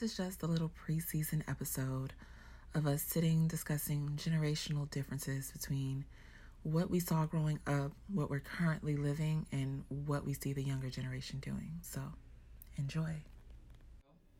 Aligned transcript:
This 0.00 0.12
is 0.12 0.16
just 0.16 0.42
a 0.42 0.46
little 0.46 0.70
preseason 0.70 1.42
episode 1.46 2.14
of 2.74 2.86
us 2.86 3.02
sitting 3.02 3.48
discussing 3.48 4.12
generational 4.16 4.90
differences 4.90 5.50
between 5.50 6.06
what 6.62 6.88
we 6.88 7.00
saw 7.00 7.26
growing 7.26 7.60
up, 7.66 7.92
what 8.08 8.30
we're 8.30 8.40
currently 8.40 8.96
living, 8.96 9.44
and 9.52 9.84
what 9.90 10.24
we 10.24 10.32
see 10.32 10.54
the 10.54 10.62
younger 10.62 10.88
generation 10.88 11.38
doing. 11.40 11.72
So, 11.82 12.00
enjoy. 12.78 13.14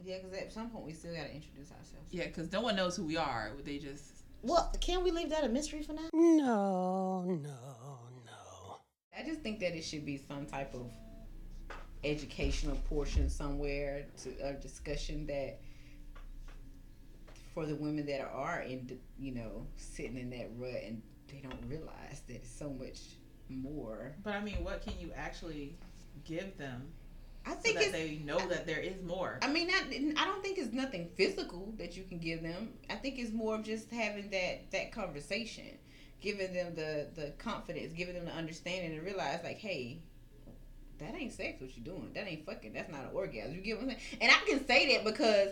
Yeah, 0.03 0.17
because 0.23 0.33
at 0.39 0.51
some 0.51 0.71
point 0.71 0.87
we 0.87 0.95
still 0.95 1.13
got 1.15 1.25
to 1.25 1.35
introduce 1.35 1.71
ourselves. 1.73 2.09
Yeah, 2.11 2.29
because 2.29 2.51
no 2.51 2.63
one 2.63 2.75
knows 2.75 2.97
who 2.97 3.05
we 3.05 3.19
are. 3.19 3.53
They 3.63 3.77
just. 3.77 4.25
Well, 4.41 4.73
can 4.81 5.05
we 5.05 5.11
leave 5.11 5.29
that 5.29 5.45
a 5.45 5.49
mystery 5.51 5.83
for 5.83 5.93
now? 5.93 6.09
No, 6.15 7.23
no, 7.23 7.99
no. 8.25 8.79
I 9.15 9.23
just 9.27 9.43
think 9.43 9.61
that 9.61 9.77
it 9.77 9.85
should 9.85 10.07
be 10.07 10.17
some 10.27 10.47
type 10.47 10.73
of 10.73 10.91
educational 12.05 12.77
portion 12.89 13.29
somewhere 13.29 14.07
to 14.23 14.31
a 14.43 14.53
discussion 14.55 15.27
that 15.27 15.61
for 17.55 17.67
the 17.67 17.75
women 17.75 18.07
that 18.07 18.23
are 18.33 18.61
in, 18.61 18.99
you 19.19 19.35
know, 19.35 19.67
sitting 19.77 20.17
in 20.17 20.31
that 20.31 20.49
rut 20.57 20.83
and 20.87 21.03
they 21.31 21.41
don't 21.41 21.63
realize 21.69 22.23
that 22.27 22.37
it's 22.37 22.51
so 22.51 22.71
much 22.71 23.01
more. 23.49 24.15
But 24.23 24.35
I 24.35 24.41
mean, 24.41 24.63
what 24.63 24.83
can 24.83 24.95
you 24.99 25.11
actually 25.15 25.77
give 26.25 26.57
them 26.57 26.93
I 27.47 27.53
so 27.53 27.57
think 27.57 27.79
that 27.79 27.93
they 27.93 28.21
know 28.25 28.39
that 28.49 28.67
there 28.67 28.81
is 28.81 29.03
more? 29.03 29.39
I 29.43 29.49
mean, 29.49 29.69
not, 29.69 29.85
I 29.87 30.25
don't 30.25 30.43
think 30.43 30.59
it's 30.59 30.73
nothing 30.73 31.09
physical 31.17 31.73
that 31.79 31.97
you 31.97 32.05
can 32.05 32.19
give 32.19 32.43
them. 32.43 32.71
I 32.89 32.95
think 32.95 33.19
it's 33.19 33.33
more 33.33 33.55
of 33.57 33.65
just 33.65 33.91
having 33.91 34.31
that 34.31 34.71
that 34.71 34.93
conversation, 34.93 35.79
giving 36.21 36.53
them 36.53 36.75
the 36.75 37.09
the 37.15 37.33
confidence, 37.39 37.93
giving 37.93 38.15
them 38.15 38.27
the 38.27 38.33
understanding 38.33 38.99
to 38.99 39.05
realize 39.05 39.41
like, 39.43 39.59
hey, 39.59 40.03
that 41.01 41.15
ain't 41.15 41.33
sex. 41.33 41.61
What 41.61 41.71
you're 41.77 41.85
doing? 41.85 42.11
That 42.15 42.27
ain't 42.27 42.47
fucking. 42.47 42.73
That's 42.73 42.91
not 42.91 43.03
an 43.03 43.11
orgasm. 43.13 43.55
You 43.55 43.61
get 43.61 43.77
what 43.77 43.85
I'm 43.85 43.89
saying? 43.91 44.19
And 44.21 44.31
I 44.31 44.37
can 44.47 44.67
say 44.67 44.95
that 44.95 45.05
because 45.05 45.51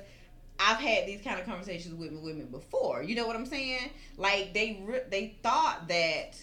I've 0.58 0.78
had 0.78 1.06
these 1.06 1.22
kind 1.22 1.38
of 1.38 1.46
conversations 1.46 1.94
with 1.94 2.12
women 2.12 2.46
before. 2.46 3.02
You 3.02 3.14
know 3.14 3.26
what 3.26 3.36
I'm 3.36 3.46
saying? 3.46 3.90
Like 4.16 4.54
they 4.54 4.82
re- 4.84 5.02
they 5.10 5.36
thought 5.42 5.88
that 5.88 6.34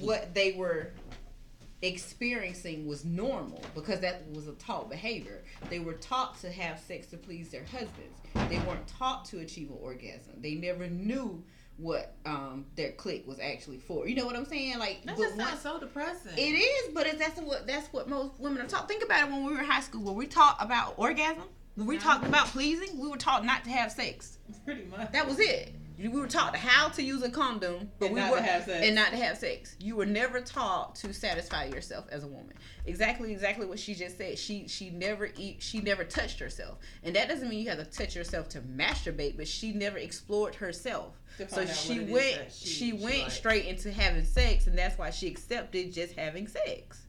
what 0.00 0.34
they 0.34 0.52
were 0.52 0.92
experiencing 1.80 2.86
was 2.86 3.04
normal 3.04 3.62
because 3.74 4.00
that 4.00 4.24
was 4.32 4.48
a 4.48 4.52
taught 4.54 4.90
behavior. 4.90 5.42
They 5.70 5.78
were 5.78 5.94
taught 5.94 6.40
to 6.40 6.50
have 6.50 6.80
sex 6.80 7.06
to 7.08 7.16
please 7.16 7.50
their 7.50 7.64
husbands. 7.64 8.18
They 8.48 8.58
weren't 8.66 8.86
taught 8.86 9.24
to 9.26 9.38
achieve 9.38 9.70
an 9.70 9.78
orgasm. 9.80 10.34
They 10.38 10.54
never 10.54 10.88
knew 10.88 11.42
what 11.78 12.14
um, 12.26 12.66
their 12.74 12.92
click 12.92 13.26
was 13.26 13.38
actually 13.40 13.78
for. 13.78 14.06
You 14.08 14.16
know 14.16 14.26
what 14.26 14.36
I'm 14.36 14.44
saying? 14.44 14.78
Like 14.78 15.04
that 15.04 15.16
just 15.16 15.36
sounds 15.36 15.60
so 15.60 15.78
depressing. 15.78 16.32
it 16.36 16.40
is, 16.40 16.92
but 16.92 17.06
it's, 17.06 17.18
that's 17.18 17.40
what 17.40 17.66
that's 17.66 17.86
what 17.92 18.08
most 18.08 18.38
women 18.38 18.60
are 18.60 18.68
taught. 18.68 18.88
Think 18.88 19.04
about 19.04 19.26
it 19.26 19.32
when 19.32 19.44
we 19.44 19.52
were 19.52 19.60
in 19.60 19.64
high 19.64 19.80
school. 19.80 20.02
Were 20.02 20.12
we 20.12 20.26
taught 20.26 20.56
about 20.60 20.94
orgasm? 20.96 21.44
When 21.76 21.86
we 21.86 21.96
talked 21.96 22.26
about 22.26 22.46
pleasing, 22.48 22.98
we 22.98 23.08
were 23.08 23.16
taught 23.16 23.44
not 23.44 23.62
to 23.62 23.70
have 23.70 23.92
sex. 23.92 24.38
Pretty 24.64 24.84
much. 24.86 25.12
That 25.12 25.28
was 25.28 25.38
it. 25.38 25.72
We 25.98 26.06
were 26.08 26.28
taught 26.28 26.54
how 26.54 26.88
to 26.90 27.02
use 27.02 27.22
a 27.24 27.28
condom, 27.28 27.90
but 27.98 28.06
And 28.06 28.14
we 28.14 28.20
not 28.20 28.30
were 28.30 28.36
to 28.36 28.42
have 28.44 28.64
sex. 28.64 28.86
and 28.86 28.94
not 28.94 29.10
to 29.10 29.16
have 29.16 29.36
sex. 29.36 29.74
You 29.80 29.96
were 29.96 30.06
never 30.06 30.40
taught 30.40 30.94
to 30.96 31.12
satisfy 31.12 31.64
yourself 31.64 32.06
as 32.12 32.22
a 32.22 32.28
woman. 32.28 32.52
Exactly, 32.86 33.32
exactly 33.32 33.66
what 33.66 33.80
she 33.80 33.94
just 33.96 34.16
said. 34.16 34.38
She 34.38 34.68
she 34.68 34.90
never 34.90 35.30
eat. 35.36 35.56
She 35.60 35.80
never 35.80 36.04
touched 36.04 36.38
herself, 36.38 36.78
and 37.02 37.16
that 37.16 37.28
doesn't 37.28 37.48
mean 37.48 37.58
you 37.64 37.68
have 37.70 37.78
to 37.78 37.84
touch 37.84 38.14
yourself 38.14 38.48
to 38.50 38.60
masturbate. 38.60 39.36
But 39.36 39.48
she 39.48 39.72
never 39.72 39.98
explored 39.98 40.54
herself. 40.54 41.18
So 41.48 41.66
she 41.66 41.98
what 42.00 42.00
it 42.00 42.04
is 42.04 42.10
went. 42.12 42.52
She, 42.52 42.66
she- 42.68 42.74
she 42.74 42.92
went 42.92 43.18
likes. 43.24 43.34
straight 43.34 43.64
into 43.66 43.90
having 43.90 44.24
sex, 44.24 44.68
and 44.68 44.78
that's 44.78 44.96
why 44.96 45.10
she 45.10 45.26
accepted 45.26 45.92
just 45.92 46.14
having 46.14 46.46
sex. 46.46 47.06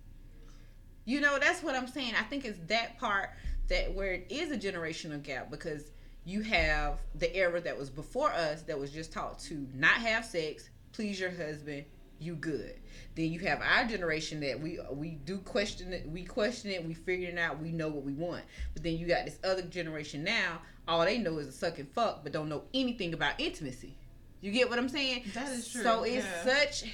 You 1.05 1.21
know, 1.21 1.37
that's 1.39 1.61
what 1.63 1.75
I'm 1.75 1.87
saying. 1.87 2.13
I 2.19 2.23
think 2.23 2.45
it's 2.45 2.59
that 2.67 2.97
part 2.99 3.29
that 3.67 3.93
where 3.93 4.13
it 4.13 4.27
is 4.29 4.51
a 4.51 4.57
generational 4.57 5.21
gap 5.21 5.49
because 5.51 5.83
you 6.25 6.41
have 6.41 6.99
the 7.15 7.33
era 7.35 7.59
that 7.61 7.77
was 7.77 7.89
before 7.89 8.31
us 8.31 8.61
that 8.63 8.79
was 8.79 8.91
just 8.91 9.11
taught 9.11 9.39
to 9.39 9.67
not 9.73 9.95
have 9.95 10.25
sex, 10.25 10.69
please 10.91 11.19
your 11.19 11.31
husband, 11.31 11.85
you 12.19 12.35
good. 12.35 12.75
Then 13.15 13.31
you 13.31 13.39
have 13.39 13.61
our 13.61 13.85
generation 13.85 14.39
that 14.41 14.59
we 14.59 14.79
we 14.91 15.11
do 15.11 15.37
question 15.39 15.93
it, 15.93 16.07
we 16.09 16.23
question 16.23 16.71
it, 16.71 16.85
we 16.85 16.93
figure 16.93 17.29
it 17.29 17.37
out, 17.37 17.61
we 17.61 17.71
know 17.71 17.87
what 17.87 18.03
we 18.03 18.13
want. 18.13 18.43
But 18.73 18.83
then 18.83 18.97
you 18.97 19.07
got 19.07 19.25
this 19.25 19.39
other 19.43 19.61
generation 19.63 20.23
now, 20.23 20.59
all 20.87 21.05
they 21.05 21.17
know 21.17 21.37
is 21.37 21.47
a 21.47 21.51
suck 21.51 21.79
and 21.79 21.89
fuck, 21.89 22.23
but 22.23 22.31
don't 22.31 22.49
know 22.49 22.63
anything 22.73 23.13
about 23.13 23.39
intimacy. 23.39 23.95
You 24.41 24.51
get 24.51 24.69
what 24.69 24.79
I'm 24.79 24.89
saying? 24.89 25.23
That 25.33 25.49
is 25.51 25.67
true, 25.69 25.83
So 25.83 26.03
it's 26.03 26.25
yeah. 26.25 26.43
such 26.43 26.85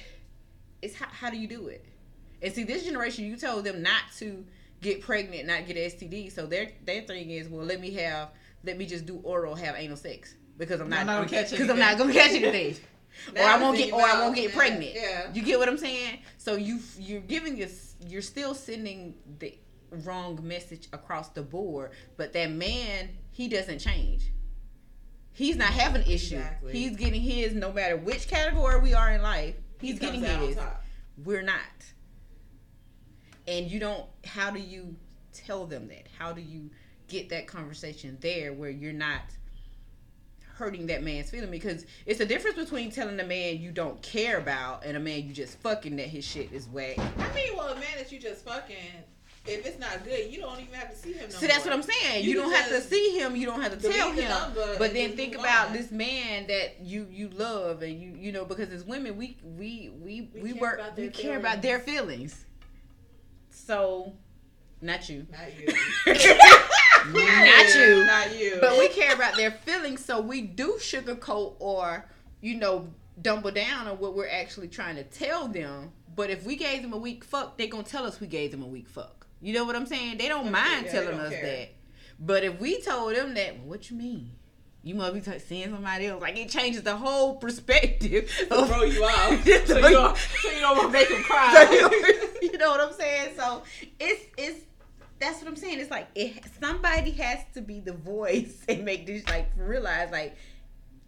it's 0.82 0.94
how, 0.94 1.06
how 1.08 1.30
do 1.30 1.38
you 1.38 1.48
do 1.48 1.68
it? 1.68 1.84
And 2.42 2.52
see, 2.52 2.64
this 2.64 2.84
generation, 2.84 3.24
you 3.24 3.36
told 3.36 3.64
them 3.64 3.82
not 3.82 4.02
to 4.18 4.44
get 4.80 5.00
pregnant, 5.00 5.46
not 5.46 5.66
get 5.66 5.76
STD. 5.76 6.32
So 6.32 6.46
their 6.46 6.70
their 6.84 7.02
thing 7.02 7.30
is, 7.30 7.48
well, 7.48 7.64
let 7.64 7.80
me 7.80 7.92
have, 7.94 8.30
let 8.66 8.76
me 8.76 8.86
just 8.86 9.06
do 9.06 9.20
oral, 9.22 9.54
have 9.54 9.76
anal 9.76 9.96
sex 9.96 10.34
because 10.58 10.80
I'm 10.80 10.88
not, 10.88 11.06
not 11.06 11.16
gonna 11.16 11.28
catch 11.28 11.48
it. 11.48 11.50
because 11.52 11.70
I'm 11.70 11.78
not 11.78 11.96
gonna 11.98 12.12
catch 12.12 12.32
anything, 12.32 12.76
or 13.36 13.42
I 13.42 13.58
won't 13.58 13.78
get, 13.78 13.92
or 13.92 14.00
I 14.02 14.20
won't 14.20 14.34
get 14.34 14.52
pregnant. 14.52 14.94
yeah. 14.94 15.32
You 15.32 15.42
get 15.42 15.58
what 15.58 15.68
I'm 15.68 15.78
saying? 15.78 16.18
So 16.38 16.56
you 16.56 16.80
you're 16.98 17.20
giving 17.20 17.56
this, 17.56 17.94
you're 18.06 18.22
still 18.22 18.54
sending 18.54 19.14
the 19.38 19.56
wrong 19.90 20.38
message 20.42 20.88
across 20.92 21.28
the 21.30 21.42
board. 21.42 21.92
But 22.16 22.32
that 22.32 22.50
man, 22.50 23.10
he 23.30 23.48
doesn't 23.48 23.78
change. 23.78 24.32
He's 25.32 25.56
not 25.56 25.68
having 25.68 26.02
an 26.02 26.10
issue. 26.10 26.36
Exactly. 26.36 26.72
He's 26.72 26.96
getting 26.96 27.20
his 27.20 27.54
no 27.54 27.72
matter 27.72 27.96
which 27.96 28.26
category 28.28 28.80
we 28.80 28.94
are 28.94 29.12
in 29.12 29.22
life. 29.22 29.54
He's 29.80 29.94
He 29.94 29.98
getting 29.98 30.22
his 30.22 30.58
we're 31.24 31.42
not 31.42 31.60
and 33.48 33.70
you 33.70 33.80
don't 33.80 34.04
how 34.24 34.50
do 34.50 34.60
you 34.60 34.96
tell 35.32 35.66
them 35.66 35.88
that 35.88 36.06
how 36.18 36.32
do 36.32 36.40
you 36.40 36.70
get 37.08 37.28
that 37.30 37.46
conversation 37.46 38.16
there 38.20 38.52
where 38.52 38.70
you're 38.70 38.92
not 38.92 39.20
hurting 40.56 40.86
that 40.86 41.02
man's 41.02 41.28
feeling 41.30 41.50
because 41.50 41.84
it's 42.06 42.20
a 42.20 42.24
difference 42.26 42.56
between 42.56 42.90
telling 42.90 43.20
a 43.20 43.24
man 43.24 43.58
you 43.58 43.70
don't 43.70 44.00
care 44.02 44.38
about 44.38 44.84
and 44.86 44.96
a 44.96 45.00
man 45.00 45.26
you 45.26 45.32
just 45.34 45.58
fucking 45.58 45.96
that 45.96 46.06
his 46.06 46.24
shit 46.24 46.50
is 46.52 46.66
whack 46.68 46.98
I 46.98 47.34
mean, 47.34 47.54
well, 47.56 47.68
a 47.68 47.74
man 47.74 47.84
that 47.98 48.10
you 48.10 48.18
just 48.18 48.42
fucking, 48.42 48.76
if 49.46 49.66
it's 49.66 49.78
not 49.78 50.02
good, 50.02 50.32
you 50.32 50.40
don't 50.40 50.58
even 50.58 50.72
have 50.72 50.90
to 50.90 50.96
see 50.96 51.12
him. 51.12 51.28
No 51.30 51.36
see 51.36 51.46
that's 51.46 51.66
more. 51.66 51.76
what 51.76 51.84
i'm 51.84 51.90
saying 51.92 52.24
you, 52.24 52.30
You 52.30 52.36
don't 52.36 52.52
have 52.54 52.68
to 52.70 52.80
see 52.80 53.18
him 53.18 53.36
you 53.36 53.44
don't 53.46 53.60
have 53.60 53.78
to 53.78 53.92
tell 53.92 54.10
him 54.12 54.52
but 54.78 54.94
then 54.94 55.14
think 55.14 55.34
about 55.34 55.68
on. 55.68 55.72
this 55.74 55.90
man 55.90 56.46
that 56.46 56.80
you 56.80 57.06
you 57.10 57.28
love 57.28 57.82
and 57.82 58.00
you 58.00 58.14
you 58.18 58.32
know 58.32 58.46
because 58.46 58.70
as 58.70 58.82
women 58.82 59.16
we 59.18 59.36
we 59.44 59.90
we 60.02 60.30
We 60.34 60.42
we, 60.42 60.52
work 60.54 60.80
we 60.96 61.02
their 61.02 61.10
care 61.10 61.38
about 61.38 61.60
their 61.60 61.80
feelings 61.80 62.46
so 63.50 64.14
not 64.80 65.08
you 65.10 65.26
Not 65.30 65.52
you. 65.58 65.66
not 67.12 67.74
you 67.74 68.04
Not 68.04 68.38
you. 68.38 68.58
but 68.60 68.78
we 68.78 68.88
care 68.88 69.14
about 69.14 69.36
their 69.36 69.50
feelings, 69.50 70.04
so 70.04 70.20
we 70.20 70.40
do 70.42 70.76
sugarcoat 70.80 71.54
or, 71.58 72.04
you 72.40 72.56
know, 72.56 72.88
dumble 73.20 73.50
down 73.50 73.86
on 73.86 73.98
what 73.98 74.14
we're 74.14 74.28
actually 74.28 74.68
trying 74.68 74.96
to 74.96 75.04
tell 75.04 75.48
them. 75.48 75.92
But 76.14 76.30
if 76.30 76.44
we 76.44 76.56
gave 76.56 76.82
them 76.82 76.92
a 76.92 76.96
weak 76.98 77.24
fuck, 77.24 77.56
they're 77.58 77.66
gonna 77.66 77.82
tell 77.84 78.04
us 78.06 78.20
we 78.20 78.26
gave 78.26 78.50
them 78.50 78.62
a 78.62 78.66
weak 78.66 78.88
fuck. 78.88 79.26
You 79.40 79.52
know 79.52 79.64
what 79.64 79.76
I'm 79.76 79.86
saying? 79.86 80.18
They 80.18 80.28
don't 80.28 80.42
Okay, 80.42 80.50
mind 80.50 80.86
yeah, 80.86 80.92
telling 80.92 81.10
don't 81.18 81.20
us 81.20 81.30
care. 81.32 81.42
that. 81.42 81.68
But 82.18 82.44
if 82.44 82.58
we 82.58 82.80
told 82.80 83.14
them 83.14 83.34
that, 83.34 83.58
what 83.60 83.90
you 83.90 83.96
mean? 83.96 84.30
You 84.82 84.94
must 84.94 85.14
be 85.14 85.20
t- 85.20 85.38
seeing 85.40 85.70
somebody 85.70 86.06
else. 86.06 86.22
Like 86.22 86.38
it 86.38 86.48
changes 86.48 86.82
the 86.82 86.96
whole 86.96 87.36
perspective. 87.36 88.30
of- 88.50 88.68
throw 88.68 88.82
you 88.84 89.04
out. 89.04 89.38
So, 89.44 89.58
throw 89.64 89.76
you 89.78 89.84
you- 89.88 89.92
don't, 89.92 90.16
so 90.16 90.50
you 90.50 90.60
don't 90.60 90.76
want 90.78 90.88
to 90.88 90.98
make 90.98 91.08
him 91.08 91.22
cry. 91.24 91.66
you 92.42 92.56
know 92.56 92.70
what 92.70 92.80
I'm 92.80 92.92
saying? 92.94 93.34
So 93.36 93.62
it's 94.00 94.24
it's 94.38 94.60
that's 95.18 95.38
what 95.38 95.48
I'm 95.48 95.56
saying. 95.56 95.80
It's 95.80 95.90
like 95.90 96.08
it 96.14 96.42
somebody 96.60 97.10
has 97.12 97.38
to 97.54 97.60
be 97.62 97.80
the 97.80 97.92
voice 97.92 98.62
and 98.68 98.84
make 98.84 99.06
this 99.06 99.26
like 99.28 99.50
realize 99.56 100.10
like 100.12 100.36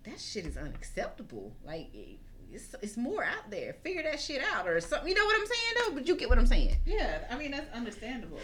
that 0.05 0.19
shit 0.21 0.47
is 0.47 0.57
unacceptable. 0.57 1.53
Like 1.65 1.95
it- 1.95 2.19
it's 2.51 2.75
it's 2.81 2.97
more 2.97 3.23
out 3.23 3.51
there. 3.51 3.75
Figure 3.83 4.03
that 4.05 4.19
shit 4.19 4.41
out 4.55 4.67
or 4.67 4.81
something. 4.81 5.07
You 5.07 5.15
know 5.15 5.25
what 5.27 5.39
I'm 5.39 5.47
saying 5.47 5.75
though? 5.87 5.95
But 5.97 6.09
you 6.09 6.17
get 6.17 6.31
what 6.31 6.39
I'm 6.39 6.47
saying. 6.47 6.77
yeah, 6.87 7.19
I 7.31 7.37
mean 7.37 7.51
that's 7.51 7.71
understandable. 7.75 8.39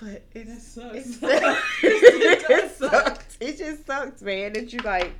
But 0.00 0.22
it's 0.32 0.74
That 0.76 0.92
sucks. 0.94 1.22
It 1.22 1.58
it 1.82 2.46
does 2.48 2.76
sucks. 2.76 3.36
It 3.40 3.58
just 3.58 3.84
sucks, 3.86 4.22
man. 4.22 4.52
That 4.52 4.72
you 4.72 4.78
like. 4.84 5.12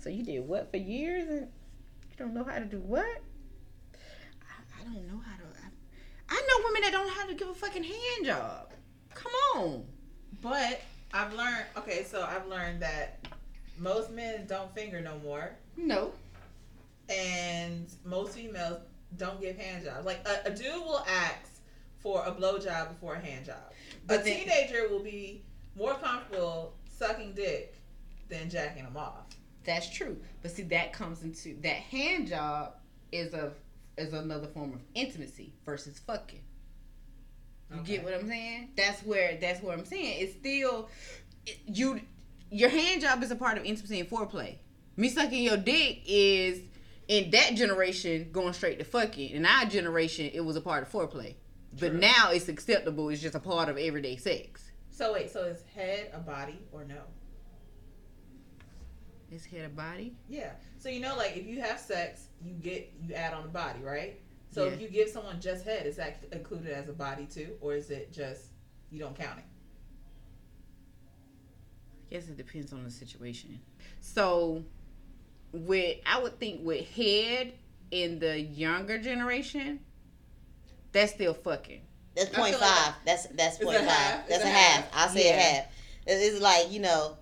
So 0.00 0.08
you 0.08 0.24
did 0.24 0.48
what 0.48 0.72
for 0.72 0.78
years 0.78 1.28
and 1.28 1.42
you 1.42 2.16
don't 2.18 2.34
know 2.34 2.42
how 2.42 2.58
to 2.58 2.64
do 2.64 2.80
what? 2.80 3.04
I, 3.04 4.80
I 4.80 4.84
don't 4.84 5.06
know 5.06 5.18
how 5.24 5.36
to. 5.36 5.42
I, 5.44 5.68
I 6.30 6.34
know 6.48 6.64
women 6.66 6.82
that 6.82 6.90
don't 6.92 7.06
know 7.06 7.12
how 7.14 7.26
to 7.28 7.34
give 7.34 7.48
a 7.48 7.54
fucking 7.54 7.84
hand 7.84 8.24
job. 8.24 8.69
Come 9.22 9.32
on. 9.62 9.84
But 10.40 10.80
I've 11.12 11.32
learned. 11.34 11.64
Okay, 11.76 12.04
so 12.04 12.22
I've 12.22 12.46
learned 12.46 12.80
that 12.82 13.26
most 13.78 14.10
men 14.10 14.46
don't 14.46 14.72
finger 14.74 15.00
no 15.00 15.18
more, 15.18 15.52
No. 15.76 16.12
and 17.08 17.86
most 18.04 18.34
females 18.34 18.80
don't 19.16 19.40
give 19.40 19.56
hand 19.56 19.84
jobs. 19.84 20.04
Like 20.06 20.26
a, 20.26 20.48
a 20.48 20.50
dude 20.50 20.74
will 20.84 21.04
ask 21.08 21.60
for 21.98 22.24
a 22.24 22.30
blow 22.30 22.58
job 22.58 22.88
before 22.90 23.14
a 23.14 23.20
hand 23.20 23.46
job. 23.46 23.56
But 24.06 24.20
a 24.20 24.24
then- 24.24 24.36
teenager 24.40 24.88
will 24.88 25.02
be 25.02 25.42
more 25.76 25.94
comfortable 25.94 26.74
sucking 26.98 27.32
dick 27.34 27.74
than 28.28 28.48
jacking 28.50 28.84
him 28.84 28.96
off. 28.96 29.24
That's 29.64 29.90
true. 29.90 30.16
But 30.42 30.52
see, 30.52 30.62
that 30.64 30.92
comes 30.92 31.22
into 31.22 31.54
that 31.62 31.76
hand 31.76 32.28
job 32.28 32.74
is 33.12 33.34
a 33.34 33.52
is 33.98 34.12
another 34.14 34.46
form 34.46 34.72
of 34.72 34.80
intimacy 34.94 35.52
versus 35.66 35.98
fucking. 35.98 36.40
You 37.74 37.82
get 37.82 38.04
what 38.04 38.14
I'm 38.14 38.26
saying? 38.26 38.70
That's 38.76 39.02
where 39.02 39.38
that's 39.40 39.62
what 39.62 39.78
I'm 39.78 39.84
saying. 39.84 40.22
It's 40.22 40.34
still 40.34 40.88
it- 41.46 41.58
you 41.66 42.00
your 42.50 42.68
hand 42.68 43.00
job 43.00 43.22
is 43.22 43.30
a 43.30 43.36
part 43.36 43.58
of 43.58 43.64
intimacy 43.64 44.00
and 44.00 44.10
foreplay. 44.10 44.56
Me 44.96 45.08
sucking 45.08 45.42
your 45.42 45.56
dick 45.56 46.02
is 46.04 46.60
in 47.06 47.30
that 47.30 47.54
generation 47.54 48.30
going 48.32 48.52
straight 48.52 48.78
to 48.80 48.84
fucking. 48.84 49.30
In 49.30 49.46
our 49.46 49.66
generation, 49.66 50.30
it 50.34 50.40
was 50.40 50.56
a 50.56 50.60
part 50.60 50.82
of 50.82 50.90
foreplay. 50.90 51.36
But 51.78 51.94
now 51.94 52.30
it's 52.32 52.48
acceptable. 52.48 53.08
It's 53.10 53.22
just 53.22 53.36
a 53.36 53.40
part 53.40 53.68
of 53.68 53.78
everyday 53.78 54.16
sex. 54.16 54.72
So 54.90 55.12
wait, 55.12 55.30
so 55.30 55.44
is 55.44 55.62
head 55.74 56.10
a 56.12 56.18
body 56.18 56.58
or 56.72 56.84
no? 56.84 57.00
Is 59.30 59.44
head 59.46 59.64
a 59.64 59.68
body? 59.68 60.16
Yeah. 60.28 60.50
So 60.78 60.88
you 60.88 60.98
know, 61.00 61.16
like 61.16 61.36
if 61.36 61.46
you 61.46 61.60
have 61.60 61.78
sex, 61.78 62.26
you 62.42 62.52
get 62.54 62.92
you 63.00 63.14
add 63.14 63.32
on 63.32 63.44
a 63.44 63.48
body, 63.48 63.80
right? 63.80 64.20
So 64.52 64.64
if 64.64 64.80
you 64.80 64.88
give 64.88 65.08
someone 65.08 65.40
just 65.40 65.64
head, 65.64 65.86
is 65.86 65.96
that 65.96 66.24
included 66.32 66.72
as 66.72 66.88
a 66.88 66.92
body 66.92 67.26
too, 67.26 67.56
or 67.60 67.74
is 67.74 67.90
it 67.90 68.12
just 68.12 68.46
you 68.90 68.98
don't 68.98 69.16
count 69.16 69.38
it? 69.38 69.44
I 72.10 72.14
guess 72.14 72.28
it 72.28 72.36
depends 72.36 72.72
on 72.72 72.82
the 72.82 72.90
situation. 72.90 73.60
So, 74.00 74.64
with 75.52 75.98
I 76.04 76.20
would 76.20 76.38
think 76.40 76.60
with 76.64 76.88
head 76.90 77.52
in 77.92 78.18
the 78.18 78.40
younger 78.40 78.98
generation, 78.98 79.80
that's 80.92 81.12
still 81.12 81.34
fucking. 81.34 81.82
That's 82.16 82.34
I 82.34 82.40
point 82.40 82.52
like 82.60 82.60
five. 82.60 82.94
That's 83.06 83.26
that's 83.28 83.54
It's 83.56 83.62
a 83.62 83.66
point 83.66 83.78
five. 83.78 83.88
half. 83.88 84.28
That's 84.28 84.42
a 84.42 84.46
a 84.46 84.50
half. 84.50 84.90
half. 84.90 85.10
I 85.10 85.14
say 85.14 85.28
a 85.28 85.36
Yeah. 85.36 85.40
half. 85.40 85.64
It's 86.06 86.40
like 86.40 86.72
you 86.72 86.80
know, 86.80 87.16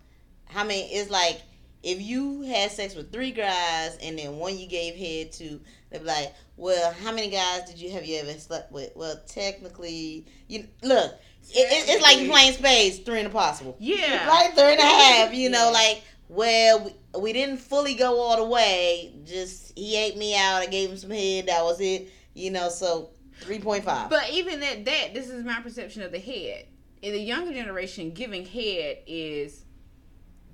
how 0.47 0.65
many? 0.65 0.91
It's 0.95 1.11
like 1.11 1.43
if 1.83 2.01
you 2.01 2.43
had 2.43 2.71
sex 2.71 2.95
with 2.95 3.13
three 3.13 3.31
guys 3.31 3.97
and 4.03 4.19
then 4.19 4.37
one 4.37 4.59
you 4.59 4.67
gave 4.67 4.95
head 4.97 5.33
to, 5.33 5.61
they'd 5.91 5.99
be 6.01 6.05
like, 6.05 6.35
"Well, 6.57 6.93
how 7.05 7.13
many 7.13 7.31
guys 7.31 7.65
did 7.69 7.79
you 7.81 7.91
have 7.93 8.05
you 8.05 8.19
ever 8.19 8.33
slept 8.33 8.73
with?" 8.73 8.93
Well, 8.97 9.21
technically, 9.27 10.27
you 10.49 10.67
look. 10.83 11.13
It, 11.51 11.61
it, 11.61 11.89
it's 11.89 12.03
like 12.03 12.19
you 12.19 12.29
playing 12.29 12.53
spades, 12.53 12.99
three 12.99 13.19
and 13.21 13.29
a 13.29 13.31
possible. 13.31 13.77
Yeah. 13.79 14.27
Like 14.29 14.55
three 14.55 14.73
and 14.73 14.81
a 14.81 14.83
half, 14.83 15.33
you 15.33 15.49
know, 15.49 15.67
Yeah. 15.67 15.71
like 15.71 16.03
well, 16.29 16.85
we, 17.15 17.21
we 17.21 17.33
didn't 17.33 17.57
fully 17.57 17.95
go 17.95 18.21
all 18.21 18.37
the 18.37 18.45
way. 18.45 19.15
Just 19.25 19.73
he 19.77 19.97
ate 19.97 20.17
me 20.19 20.37
out. 20.37 20.61
I 20.61 20.67
gave 20.67 20.91
him 20.91 20.97
some 20.97 21.11
head. 21.11 21.47
That 21.47 21.63
was 21.65 21.81
it. 21.81 22.11
You 22.35 22.51
know, 22.51 22.69
so 22.69 23.11
three 23.41 23.61
point 23.61 23.85
five. 23.85 24.11
But 24.11 24.31
even 24.31 24.63
at 24.63 24.85
that, 24.85 25.15
this 25.15 25.31
is 25.31 25.45
my 25.45 25.61
perception 25.61 26.03
of 26.03 26.13
the 26.13 26.19
head. 26.19 26.67
In 27.01 27.13
the 27.13 27.21
younger 27.21 27.53
generation, 27.55 28.11
giving 28.11 28.45
head 28.45 28.99
is 29.07 29.65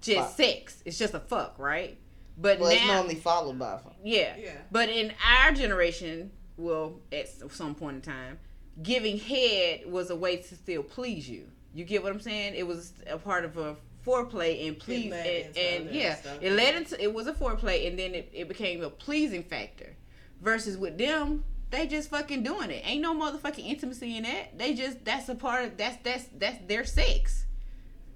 just 0.04 0.28
Fuck. 0.28 0.36
sex. 0.36 0.82
It's 0.84 0.98
just 0.98 1.14
a 1.14 1.20
fuck, 1.20 1.54
right? 1.58 1.98
But 2.36 2.58
Well, 2.60 2.70
it's 2.70 2.86
normally 2.86 3.14
followed 3.16 3.58
by. 3.58 3.74
a 3.74 3.78
phone. 3.78 3.94
yeah. 4.02 4.34
Yeah. 4.36 4.50
But 4.70 4.88
in 4.90 5.12
our 5.42 5.52
generation, 5.52 6.30
well, 6.56 7.00
at 7.12 7.28
some 7.52 7.74
point 7.74 7.96
in 7.96 8.02
time, 8.02 8.38
giving 8.82 9.18
head 9.18 9.82
was 9.86 10.10
a 10.10 10.16
way 10.16 10.36
to 10.38 10.54
still 10.56 10.82
please 10.82 11.28
you. 11.28 11.48
You 11.74 11.84
get 11.84 12.02
what 12.02 12.12
I'm 12.12 12.20
saying? 12.20 12.54
It 12.54 12.66
was 12.66 12.92
a 13.08 13.18
part 13.18 13.44
of 13.44 13.56
a 13.56 13.76
foreplay 14.06 14.66
and 14.68 14.78
please 14.78 15.10
led 15.10 15.26
and, 15.26 15.46
into 15.46 15.60
and 15.60 15.88
other 15.88 15.96
yeah, 15.98 16.14
stuff. 16.16 16.38
it 16.40 16.52
led 16.52 16.74
into 16.74 17.02
it 17.02 17.12
was 17.14 17.26
a 17.26 17.32
foreplay 17.32 17.88
and 17.88 17.98
then 17.98 18.14
it, 18.14 18.30
it 18.34 18.48
became 18.48 18.82
a 18.82 18.90
pleasing 18.90 19.42
factor. 19.42 19.96
Versus 20.42 20.76
with 20.76 20.98
them, 20.98 21.42
they 21.70 21.86
just 21.86 22.10
fucking 22.10 22.42
doing 22.42 22.70
it. 22.70 22.82
Ain't 22.84 23.00
no 23.00 23.14
motherfucking 23.14 23.64
intimacy 23.66 24.16
in 24.18 24.24
that. 24.24 24.58
They 24.58 24.74
just 24.74 25.04
that's 25.04 25.28
a 25.28 25.34
part 25.34 25.64
of 25.64 25.76
that's 25.76 25.96
that's 26.02 26.26
that's 26.38 26.58
their 26.66 26.84
sex. 26.84 27.44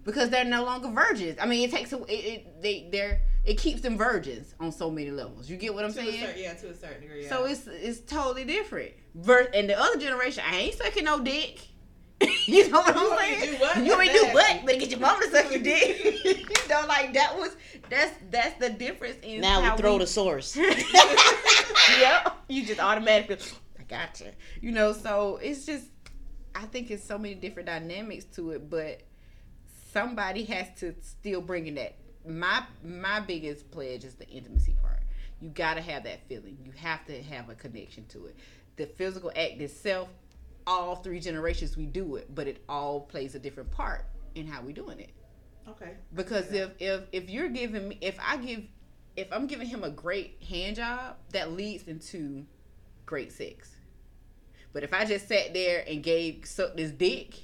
Because 0.08 0.30
they're 0.30 0.42
no 0.46 0.64
longer 0.64 0.88
virgins. 0.88 1.36
I 1.38 1.44
mean, 1.44 1.68
it 1.68 1.70
takes 1.70 1.92
a, 1.92 1.98
it, 2.04 2.12
it 2.12 2.62
they 2.62 2.88
they're 2.90 3.20
it 3.44 3.58
keeps 3.58 3.82
them 3.82 3.98
virgins 3.98 4.54
on 4.58 4.72
so 4.72 4.90
many 4.90 5.10
levels. 5.10 5.50
You 5.50 5.58
get 5.58 5.74
what 5.74 5.84
I'm 5.84 5.92
To 5.92 6.00
a 6.00 6.02
saying? 6.04 6.24
certain, 6.24 6.42
yeah, 6.42 6.54
to 6.54 6.68
a 6.70 6.74
certain 6.74 7.00
degree. 7.02 7.22
Yeah. 7.24 7.28
So 7.28 7.44
it's 7.44 7.66
it's 7.66 8.00
totally 8.00 8.44
different. 8.46 8.92
Ver- 9.14 9.50
and 9.52 9.68
the 9.68 9.78
other 9.78 9.98
generation, 9.98 10.42
I 10.50 10.56
ain't 10.56 10.74
sucking 10.76 11.04
no 11.04 11.20
dick. 11.20 11.58
you 12.46 12.70
know 12.70 12.80
what 12.80 12.94
You 12.94 13.00
I'm 13.02 13.08
want 13.10 13.20
me 13.20 13.34
to 13.34 13.40
saying? 13.40 13.52
do 13.52 13.58
what? 13.60 13.76
You 13.76 13.90
want 13.90 14.00
me 14.00 14.06
to 14.08 14.12
do 14.14 14.24
what? 14.32 14.48
nasty. 14.48 14.66
Better 14.66 14.78
get 14.80 14.90
your 14.92 15.00
mama 15.00 15.22
to 15.24 15.30
suck 15.30 15.50
your 15.52 15.62
dick. 15.62 16.04
you 16.24 16.68
know, 16.70 16.84
like 16.88 17.12
that 17.12 17.36
was 17.38 17.54
that's 17.90 18.14
that's 18.30 18.58
the 18.58 18.70
difference 18.70 19.16
in 19.22 19.42
Now 19.42 19.60
how 19.60 19.76
we 19.76 19.82
throw 19.82 19.98
the 19.98 20.06
source. 20.06 20.56
yep. 20.56 22.36
You 22.48 22.64
just 22.64 22.80
automatically 22.80 23.36
I 23.78 23.82
got 23.82 24.20
you. 24.20 24.26
You 24.62 24.72
know, 24.72 24.92
so 24.94 25.36
it's 25.42 25.66
just 25.66 25.84
I 26.54 26.64
think 26.64 26.90
it's 26.90 27.04
so 27.04 27.18
many 27.18 27.34
different 27.34 27.66
dynamics 27.66 28.24
to 28.36 28.52
it, 28.52 28.68
but 28.70 29.02
somebody 29.92 30.44
has 30.44 30.66
to 30.80 30.94
still 31.00 31.40
bring 31.40 31.66
in 31.66 31.74
that. 31.76 31.94
My 32.26 32.64
my 32.84 33.20
biggest 33.20 33.70
pledge 33.70 34.04
is 34.04 34.14
the 34.14 34.28
intimacy 34.28 34.76
part. 34.82 35.00
You 35.40 35.50
gotta 35.50 35.80
have 35.80 36.04
that 36.04 36.26
feeling. 36.28 36.58
You 36.64 36.72
have 36.72 37.04
to 37.06 37.22
have 37.22 37.48
a 37.48 37.54
connection 37.54 38.06
to 38.08 38.26
it. 38.26 38.36
The 38.76 38.86
physical 38.86 39.30
act 39.30 39.60
itself, 39.60 40.08
all 40.66 40.96
three 40.96 41.20
generations 41.20 41.76
we 41.76 41.86
do 41.86 42.16
it, 42.16 42.34
but 42.34 42.46
it 42.46 42.62
all 42.68 43.00
plays 43.00 43.34
a 43.34 43.38
different 43.38 43.70
part 43.70 44.04
in 44.34 44.46
how 44.46 44.62
we 44.62 44.72
doing 44.72 45.00
it 45.00 45.10
okay. 45.70 45.92
because 46.14 46.52
if 46.52 46.70
if 46.78 47.02
if 47.12 47.30
you're 47.30 47.48
giving 47.48 47.88
me 47.88 47.98
if 48.00 48.16
i 48.20 48.36
give 48.36 48.62
if 49.16 49.28
i'm 49.32 49.46
giving 49.46 49.66
him 49.66 49.84
a 49.84 49.90
great 49.90 50.42
hand 50.48 50.76
job 50.76 51.16
that 51.32 51.52
leads 51.52 51.86
into 51.88 52.44
great 53.06 53.32
sex 53.32 53.76
but 54.72 54.82
if 54.82 54.92
i 54.92 55.04
just 55.04 55.28
sat 55.28 55.52
there 55.54 55.84
and 55.86 56.02
gave 56.02 56.44
sucked 56.44 56.78
his 56.78 56.92
dick 56.92 57.34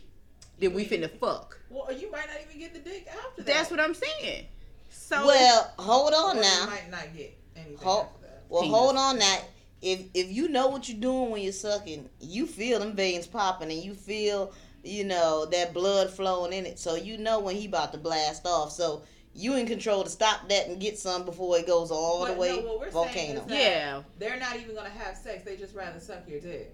then 0.59 0.73
we 0.75 0.85
finna 0.87 1.11
fuck 1.19 1.59
Well, 1.71 1.93
you 1.93 2.11
might 2.11 2.27
not 2.29 2.37
even 2.47 2.59
get 2.61 2.73
the 2.75 2.81
dick 2.81 3.07
after 3.09 3.43
that. 3.43 3.47
that's 3.47 3.71
what 3.71 3.81
i'm 3.81 3.95
saying 3.95 4.47
so 4.91 5.27
well, 5.27 5.73
hold 5.79 6.15
on 6.15 6.39
Or 6.39 6.41
now. 6.41 6.61
You 6.63 6.67
might 6.71 6.91
not 6.91 7.17
get 7.17 7.37
anything 7.57 7.77
Hold, 7.79 8.07
after 8.07 8.21
that. 8.23 8.43
well, 8.49 8.63
Penis. 8.63 8.77
hold 8.77 8.97
on 8.97 9.19
now. 9.19 9.39
If 9.83 10.01
if 10.15 10.31
you 10.31 10.49
know 10.49 10.69
what 10.69 10.89
you're 10.89 11.01
doing 11.01 11.31
when 11.31 11.43
you're 11.43 11.53
sucking, 11.53 12.09
you 12.21 12.47
feel 12.47 12.79
them 12.79 12.95
veins 12.95 13.27
popping 13.27 13.71
and 13.71 13.83
you 13.83 13.93
feel, 13.93 14.53
you 14.83 15.05
know, 15.05 15.45
that 15.47 15.75
blood 15.75 16.11
flowing 16.11 16.53
in 16.55 16.65
it. 16.65 16.79
So 16.79 16.95
you 16.95 17.19
know 17.19 17.41
when 17.41 17.57
he 17.57 17.67
about 17.67 17.93
to 17.93 17.99
blast 17.99 18.47
off. 18.47 18.71
So 18.73 19.03
you 19.35 19.57
in 19.57 19.67
control 19.67 20.05
to 20.05 20.09
stop 20.11 20.49
that 20.49 20.69
and 20.69 20.81
get 20.81 20.97
some 20.97 21.25
before 21.27 21.59
it 21.59 21.67
goes 21.67 21.91
all 21.91 22.21
But 22.25 22.35
the 22.35 22.41
way 22.41 22.57
no, 22.57 22.63
what 22.63 22.81
we're 22.81 22.91
volcano. 22.91 23.41
is 23.43 23.47
that- 23.49 23.59
yeah 23.59 24.03
They're 24.19 24.39
not 24.39 24.57
even 24.57 24.75
gonna 24.77 24.89
have 24.91 25.17
sex. 25.19 25.43
They 25.45 25.57
just 25.57 25.75
rather 25.75 25.99
suck 26.01 26.27
your 26.29 26.41
dick. 26.41 26.73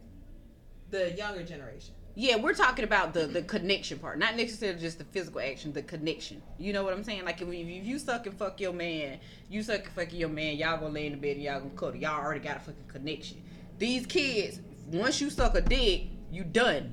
The 0.90 1.12
younger 1.12 1.42
generation. 1.42 1.94
Yeah 2.20 2.36
we're 2.36 2.52
talking 2.52 2.84
about 2.84 3.14
the 3.14 3.26
the 3.26 3.40
connection 3.42 3.98
part 3.98 4.18
not 4.18 4.36
necessarily 4.36 4.78
just 4.78 4.98
the 4.98 5.04
physical 5.04 5.40
action 5.40 5.72
the 5.72 5.82
connection. 5.82 6.42
You 6.58 6.72
know 6.74 6.84
what 6.84 6.92
i'm 6.92 7.02
saying? 7.02 7.24
Like 7.24 7.40
if, 7.40 7.48
you- 7.48 7.54
if 7.78 7.86
you 7.86 7.98
suck 7.98 8.26
and 8.26 8.36
fuck 8.36 8.60
your 8.60 8.72
man 8.74 9.18
you 9.48 9.62
suck 9.62 9.84
and 9.84 9.92
fuck 9.94 10.12
your 10.12 10.28
man 10.28 10.56
y'all 10.56 10.76
gonna 10.78 10.92
lay 10.92 11.06
in 11.06 11.12
the 11.12 11.18
bed 11.18 11.36
and 11.36 11.42
y'all 11.44 11.60
gonna 11.60 11.70
cuddle. 11.70 11.96
Y'all 11.96 12.22
already 12.22 12.40
got 12.40 12.56
a 12.58 12.60
fucking 12.60 12.84
connection. 12.88 13.42
These 13.78 14.04
kids 14.06 14.60
once 14.88 15.20
you 15.20 15.30
suck 15.30 15.54
a 15.54 15.60
dick 15.62 16.02
you 16.30 16.44
done. 16.44 16.92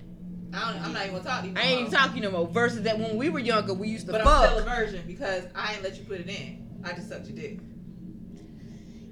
I 0.53 0.72
don't, 0.74 0.81
I'm 0.81 0.93
not 0.93 1.03
even 1.07 1.17
gonna 1.17 1.29
talk 1.29 1.41
to 1.41 1.48
you. 1.48 1.53
no 1.53 1.62
i 1.62 1.63
ain't 1.65 1.79
even 1.81 1.91
talking 1.91 2.22
no 2.22 2.31
more. 2.31 2.48
Versus 2.48 2.81
that 2.84 2.98
when 2.98 3.17
we 3.17 3.29
were 3.29 3.39
younger 3.39 3.74
we 3.74 3.89
used 3.89 4.05
to 4.05 4.13
But 4.13 4.25
I'm 4.25 4.46
still 4.46 4.60
a 4.60 4.63
fuck 4.63 4.75
virgin 4.77 5.03
because 5.05 5.43
I 5.53 5.74
ain't 5.74 5.84
let 5.84 5.98
you 5.98 6.05
put 6.05 6.22
it 6.22 6.29
in. 6.29 6.65
I 6.86 6.93
just 6.93 7.10
sucked 7.10 7.27
your 7.27 7.36
dick. 7.36 7.60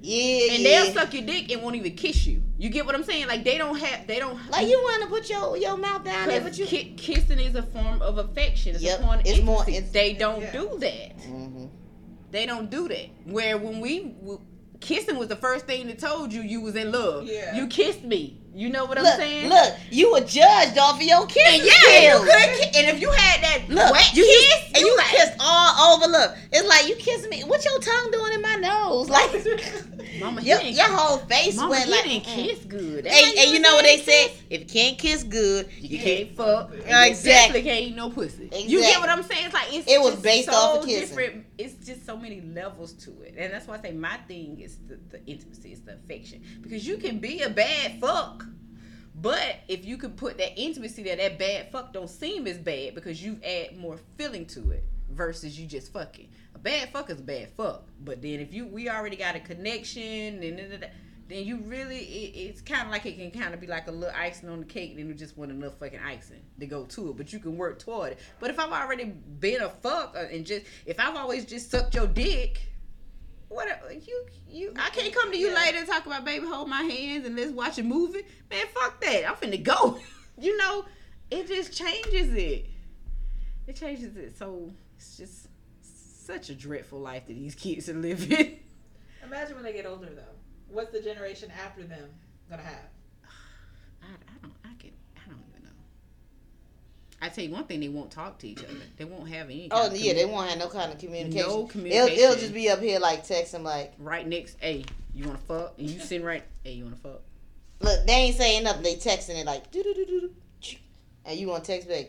Yeah, 0.07 0.53
and 0.53 0.63
yeah. 0.63 0.83
they'll 0.83 0.93
suck 0.93 1.13
your 1.13 1.23
dick 1.23 1.51
and 1.51 1.61
won't 1.63 1.75
even 1.75 1.95
kiss 1.95 2.27
you 2.27 2.41
you 2.57 2.69
get 2.69 2.85
what 2.85 2.93
i'm 2.95 3.03
saying 3.03 3.27
like 3.27 3.43
they 3.43 3.57
don't 3.57 3.77
have 3.79 4.05
they 4.07 4.19
don't 4.19 4.37
like 4.51 4.67
you 4.67 4.77
want 4.77 5.03
to 5.03 5.09
put 5.09 5.29
your 5.29 5.57
your 5.57 5.77
mouth 5.77 6.03
down 6.03 6.27
there, 6.27 6.39
but 6.41 6.53
Because 6.55 6.59
you. 6.59 6.65
ki- 6.67 6.93
kissing 6.95 7.39
is 7.39 7.55
a 7.55 7.63
form 7.63 8.01
of 8.01 8.17
affection. 8.19 8.75
It's 8.75 8.83
Yep, 8.83 8.99
a 8.99 9.03
form 9.03 9.19
of 9.19 9.25
it's 9.25 9.41
more 9.41 9.61
intimacy. 9.67 9.89
they 9.91 10.13
don't 10.13 10.41
Yeah. 10.41 10.51
do 10.51 10.77
that. 10.79 11.17
Mhm. 11.19 11.69
They 12.31 12.45
don't 12.45 12.69
do 12.69 12.87
that. 12.87 13.07
Where 13.25 13.57
when 13.57 13.79
we 13.81 13.93
w- 14.21 14.41
kissing 14.79 15.17
was 15.17 15.27
the 15.29 15.35
first 15.37 15.65
thing 15.65 15.87
that 15.87 15.99
told 15.99 16.31
you 16.33 16.41
you 16.41 16.61
was 16.61 16.75
in 16.75 16.91
love. 16.91 17.25
Yeah. 17.25 17.55
You 17.55 17.67
kissed 17.67 18.03
me. 18.03 18.37
You 18.53 18.69
know 18.69 18.85
what 18.85 18.97
I'm 18.97 19.03
Look, 19.03 19.15
saying? 19.17 19.49
look, 19.49 19.73
you 19.91 20.13
were 20.13 20.21
judged 20.21 20.77
off 20.77 20.95
of 20.95 21.01
your 21.01 21.25
kiss. 21.25 21.43
And 21.45 21.61
yeah, 21.65 22.13
you 22.15 22.19
could. 22.21 22.75
And 22.77 22.87
if 22.95 23.01
you 23.01 23.11
had 23.11 23.41
that 23.43 23.69
Look, 23.69 23.91
wet 23.91 24.13
you 24.15 24.23
kiss, 24.23 24.63
and 24.75 24.77
you 24.77 24.95
like, 24.97 25.07
kissed 25.07 25.33
all 25.41 25.93
over. 25.97 26.07
Look, 26.07 26.31
it's 26.53 26.65
like 26.67 26.87
you 26.87 26.95
kissed 26.95 27.29
me. 27.29 27.41
What 27.43 27.65
your 27.65 27.77
tongue 27.79 28.11
doing 28.11 28.33
in 28.33 28.41
my 28.41 28.55
nose? 28.55 29.09
Like 29.09 29.29
Mama, 30.19 30.41
your, 30.41 30.61
your 30.61 30.87
whole 30.89 31.17
face 31.19 31.55
Mama, 31.57 31.69
went 31.71 31.85
you 31.87 31.91
like. 31.91 32.03
didn't 32.03 32.23
mm. 32.23 32.35
kiss 32.35 32.59
good. 32.65 33.05
And, 33.05 33.37
and 33.37 33.51
you 33.51 33.59
know 33.59 33.75
what 33.75 33.83
they 33.85 33.97
said? 33.97 34.31
If 34.49 34.61
you 34.61 34.65
can't 34.67 34.97
kiss 34.97 35.23
good, 35.23 35.69
You 35.79 35.99
can't 35.99 36.35
fuck. 36.35 36.71
and 36.71 36.79
You 36.81 36.87
Exactly. 36.87 37.31
definitely 37.31 37.61
can't 37.63 37.81
eat 37.85 37.95
no 37.95 38.09
pussy. 38.09 38.45
Exactly. 38.45 38.71
You 38.71 38.81
get 38.81 38.99
what 38.99 39.09
I'm 39.09 39.23
saying? 39.23 39.45
It's 39.45 39.53
like 39.53 39.73
it's 39.73 39.87
It 39.91 39.99
was 40.01 40.15
based 40.17 40.49
so 40.49 40.55
off 40.55 40.79
of 40.79 40.85
kissing. 40.85 41.07
different. 41.17 41.45
It's 41.57 41.85
just 41.85 42.05
so 42.05 42.17
many 42.17 42.41
levels 42.41 42.93
to 42.93 43.11
it, 43.21 43.35
and 43.37 43.53
that's 43.53 43.67
why 43.67 43.75
I 43.77 43.81
say 43.81 43.91
my 43.93 44.17
thing 44.27 44.59
is 44.59 44.77
the, 44.87 44.99
the 45.09 45.25
intimacy, 45.25 45.71
is 45.71 45.81
the 45.81 45.93
affection, 45.93 46.43
because 46.61 46.85
you 46.87 46.97
can 46.97 47.19
be 47.19 47.41
a 47.41 47.49
bad 47.49 47.99
fuck, 48.01 48.45
but 49.15 49.57
if 49.67 49.85
you 49.85 49.97
could 49.97 50.17
put 50.17 50.37
that 50.37 50.59
intimacy 50.59 51.03
there, 51.03 51.15
that 51.15 51.39
bad 51.39 51.71
fuck 51.71 51.93
don't 51.93 52.09
seem 52.09 52.45
as 52.47 52.57
bad 52.57 52.95
because 52.95 53.23
you 53.23 53.39
add 53.43 53.77
more 53.77 53.97
feeling 54.17 54.45
to 54.47 54.71
it 54.71 54.83
versus 55.09 55.57
you 55.59 55.65
just 55.67 55.93
fucking. 55.93 56.27
Bad 56.65 56.89
fuck 56.89 57.09
is 57.11 57.21
bad 57.21 57.49
fuck, 57.55 57.83
but 58.03 58.21
then 58.23 58.39
if 58.39 58.51
you 58.51 58.65
we 58.65 58.89
already 58.89 59.15
got 59.15 59.35
a 59.35 59.39
connection 59.39 60.41
and. 60.43 60.83
then 61.27 61.43
you 61.43 61.57
really 61.65 61.97
it, 61.97 62.37
it's 62.49 62.61
kind 62.61 62.83
of 62.83 62.89
like 62.91 63.03
it 63.05 63.17
can 63.17 63.31
kind 63.31 63.53
of 63.53 63.59
be 63.59 63.65
like 63.67 63.87
a 63.87 63.91
little 63.91 64.15
icing 64.15 64.47
on 64.49 64.59
the 64.59 64.65
cake 64.65 64.91
and 64.91 64.99
then 64.99 65.07
you 65.07 65.13
just 65.15 65.35
want 65.37 65.49
enough 65.49 65.73
fucking 65.79 65.99
icing 65.99 66.41
to 66.59 66.65
go 66.67 66.85
to 66.85 67.09
it. 67.09 67.17
But 67.17 67.33
you 67.33 67.39
can 67.39 67.57
work 67.57 67.79
toward 67.79 68.11
it. 68.13 68.19
But 68.39 68.49
if 68.51 68.59
i've 68.59 68.71
already 68.71 69.05
been 69.05 69.61
a 69.61 69.69
fuck 69.69 70.15
and 70.15 70.45
just 70.45 70.65
if 70.85 70.99
i've 70.99 71.15
always 71.15 71.45
just 71.45 71.71
sucked 71.71 71.95
your 71.95 72.05
dick 72.07 72.61
what 73.49 73.67
you 74.07 74.25
you 74.49 74.73
i 74.77 74.89
can't 74.89 75.13
come 75.15 75.31
to 75.31 75.37
you 75.37 75.49
Yeah. 75.49 75.55
later 75.55 75.77
and 75.79 75.87
talk 75.87 76.05
about 76.05 76.25
baby 76.25 76.45
hold 76.45 76.69
my 76.69 76.83
hands 76.83 77.25
and 77.25 77.35
let's 77.35 77.51
watch 77.51 77.77
a 77.79 77.83
movie. 77.83 78.23
Man 78.51 78.65
fuck 78.73 78.99
that. 79.01 79.27
I'm 79.29 79.35
finna 79.35 79.61
go. 79.61 79.99
You 80.39 80.57
know 80.57 80.85
it 81.31 81.47
just 81.47 81.73
changes 81.73 82.33
it. 82.33 82.67
It 83.67 83.75
changes 83.75 84.15
it. 84.17 84.37
So 84.37 84.71
it's 84.97 85.17
just 85.17 85.44
such 86.25 86.49
a 86.49 86.55
dreadful 86.55 86.99
life 86.99 87.27
that 87.27 87.33
these 87.33 87.55
kids 87.55 87.87
are 87.89 87.93
living. 87.93 88.59
Imagine 89.23 89.55
when 89.55 89.63
they 89.63 89.73
get 89.73 89.85
older, 89.85 90.07
though. 90.07 90.21
What's 90.69 90.91
the 90.91 91.01
generation 91.01 91.51
after 91.63 91.83
them 91.83 92.09
gonna 92.49 92.63
have? 92.63 92.89
I, 94.03 94.07
I 94.07 94.37
don't. 94.41 94.53
I 94.63 94.73
can. 94.79 94.91
I 95.15 95.29
don't 95.29 95.39
even 95.51 95.63
know. 95.63 95.69
I 97.21 97.29
tell 97.29 97.43
you 97.43 97.51
one 97.51 97.65
thing: 97.65 97.79
they 97.79 97.89
won't 97.89 98.11
talk 98.11 98.39
to 98.39 98.47
each 98.47 98.63
other. 98.63 98.73
They 98.97 99.05
won't 99.05 99.29
have 99.29 99.47
any. 99.47 99.69
Oh 99.71 99.87
of 99.87 99.97
yeah, 99.97 100.13
they 100.13 100.25
won't 100.25 100.49
have 100.49 100.59
no 100.59 100.67
kind 100.67 100.91
of 100.91 100.99
communication. 100.99 101.47
No 101.47 101.47
It'll, 101.47 101.67
communication. 101.67 102.19
it'll 102.19 102.35
just 102.35 102.53
be 102.53 102.69
up 102.69 102.79
here 102.79 102.99
like 102.99 103.25
texting, 103.25 103.63
like, 103.63 103.93
right 103.99 104.27
next. 104.27 104.57
Hey, 104.59 104.85
you 105.13 105.25
want 105.25 105.39
to 105.39 105.45
fuck? 105.45 105.73
And 105.77 105.89
you 105.89 105.99
sitting 105.99 106.25
right. 106.25 106.43
Hey, 106.63 106.73
you 106.73 106.83
want 106.83 106.95
to 106.95 107.01
fuck? 107.01 107.21
look, 107.81 108.05
they 108.05 108.13
ain't 108.13 108.35
saying 108.35 108.63
nothing. 108.63 108.83
They 108.83 108.95
texting 108.95 109.39
it 109.39 109.45
like, 109.45 109.71
do 109.71 109.83
do 109.83 109.93
do 109.93 110.05
do 110.05 110.19
do, 110.21 110.77
and 111.25 111.39
you 111.39 111.47
want 111.47 111.63
to 111.63 111.71
text 111.71 111.87
back. 111.87 112.07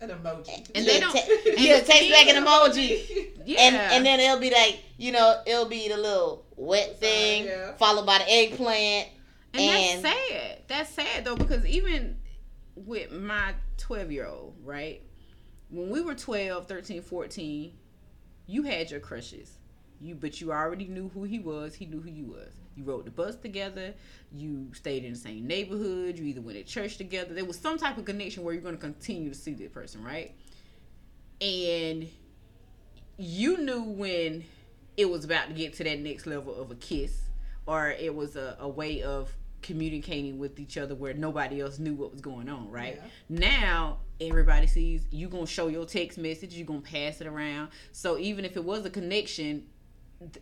An 0.00 0.08
emoji. 0.08 0.70
And 0.74 0.84
yeah, 0.86 0.92
they 0.92 1.00
don't- 1.00 1.12
te- 1.14 1.50
and 1.50 1.60
yeah, 1.60 1.80
the 1.80 1.86
text 1.86 2.10
back 2.10 2.26
an 2.28 2.44
emoji. 2.44 3.32
Yeah. 3.44 3.60
And 3.60 3.76
and 3.76 4.06
then 4.06 4.20
it'll 4.20 4.40
be 4.40 4.50
like, 4.50 4.80
you 4.96 5.12
know, 5.12 5.40
it'll 5.46 5.66
be 5.68 5.88
the 5.88 5.96
little 5.96 6.44
wet 6.56 6.86
Sorry, 6.86 6.94
thing 6.98 7.44
yeah. 7.46 7.72
followed 7.76 8.06
by 8.06 8.18
the 8.18 8.30
eggplant. 8.32 9.08
And, 9.52 9.62
And- 9.62 10.04
that's 10.04 10.16
sad. 10.28 10.58
That's 10.68 10.90
sad 10.90 11.24
though 11.24 11.36
because 11.36 11.66
even 11.66 12.16
with 12.76 13.10
my 13.12 13.54
12 13.78 14.10
year 14.12 14.26
old, 14.26 14.56
right? 14.64 15.02
When 15.70 15.90
we 15.90 16.00
were 16.00 16.14
12, 16.14 16.66
13, 16.66 17.02
14, 17.02 17.72
you 18.46 18.62
had 18.62 18.90
your 18.90 19.00
crushes. 19.00 19.58
You 20.00 20.14
but 20.14 20.40
you 20.40 20.50
already 20.52 20.86
knew 20.86 21.10
who 21.12 21.24
he 21.24 21.38
was, 21.40 21.74
he 21.74 21.84
knew 21.86 22.00
who 22.00 22.10
you 22.10 22.24
was. 22.26 22.52
You 22.80 22.86
rode 22.90 23.04
the 23.04 23.10
bus 23.10 23.36
together, 23.36 23.92
you 24.32 24.68
stayed 24.72 25.04
in 25.04 25.12
the 25.12 25.18
same 25.18 25.46
neighborhood, 25.46 26.18
you 26.18 26.24
either 26.24 26.40
went 26.40 26.56
to 26.56 26.64
church 26.64 26.96
together. 26.96 27.34
There 27.34 27.44
was 27.44 27.58
some 27.58 27.76
type 27.76 27.98
of 27.98 28.06
connection 28.06 28.42
where 28.42 28.54
you're 28.54 28.62
going 28.62 28.76
to 28.76 28.80
continue 28.80 29.28
to 29.28 29.34
see 29.34 29.52
that 29.54 29.74
person, 29.74 30.02
right? 30.02 30.34
And 31.42 32.08
you 33.18 33.58
knew 33.58 33.82
when 33.82 34.44
it 34.96 35.10
was 35.10 35.24
about 35.24 35.48
to 35.48 35.54
get 35.54 35.74
to 35.74 35.84
that 35.84 36.00
next 36.00 36.26
level 36.26 36.54
of 36.54 36.70
a 36.70 36.74
kiss 36.74 37.20
or 37.66 37.90
it 37.90 38.14
was 38.14 38.36
a, 38.36 38.56
a 38.60 38.68
way 38.68 39.02
of 39.02 39.30
communicating 39.60 40.38
with 40.38 40.58
each 40.58 40.78
other 40.78 40.94
where 40.94 41.12
nobody 41.12 41.60
else 41.60 41.78
knew 41.78 41.92
what 41.92 42.10
was 42.12 42.22
going 42.22 42.48
on 42.48 42.70
right 42.70 42.96
Yeah. 42.96 43.08
now 43.28 43.98
everybody 44.18 44.66
sees 44.66 45.02
You're 45.10 45.28
gonna 45.28 45.46
show 45.46 45.68
your 45.68 45.84
text 45.84 46.16
message 46.16 46.54
You're 46.54 46.66
gonna 46.66 46.80
pass 46.80 47.20
it 47.20 47.26
around 47.26 47.68
so 47.92 48.16
even 48.16 48.46
if 48.46 48.56
it 48.56 48.64
was 48.64 48.86
a 48.86 48.90
connection 48.90 49.66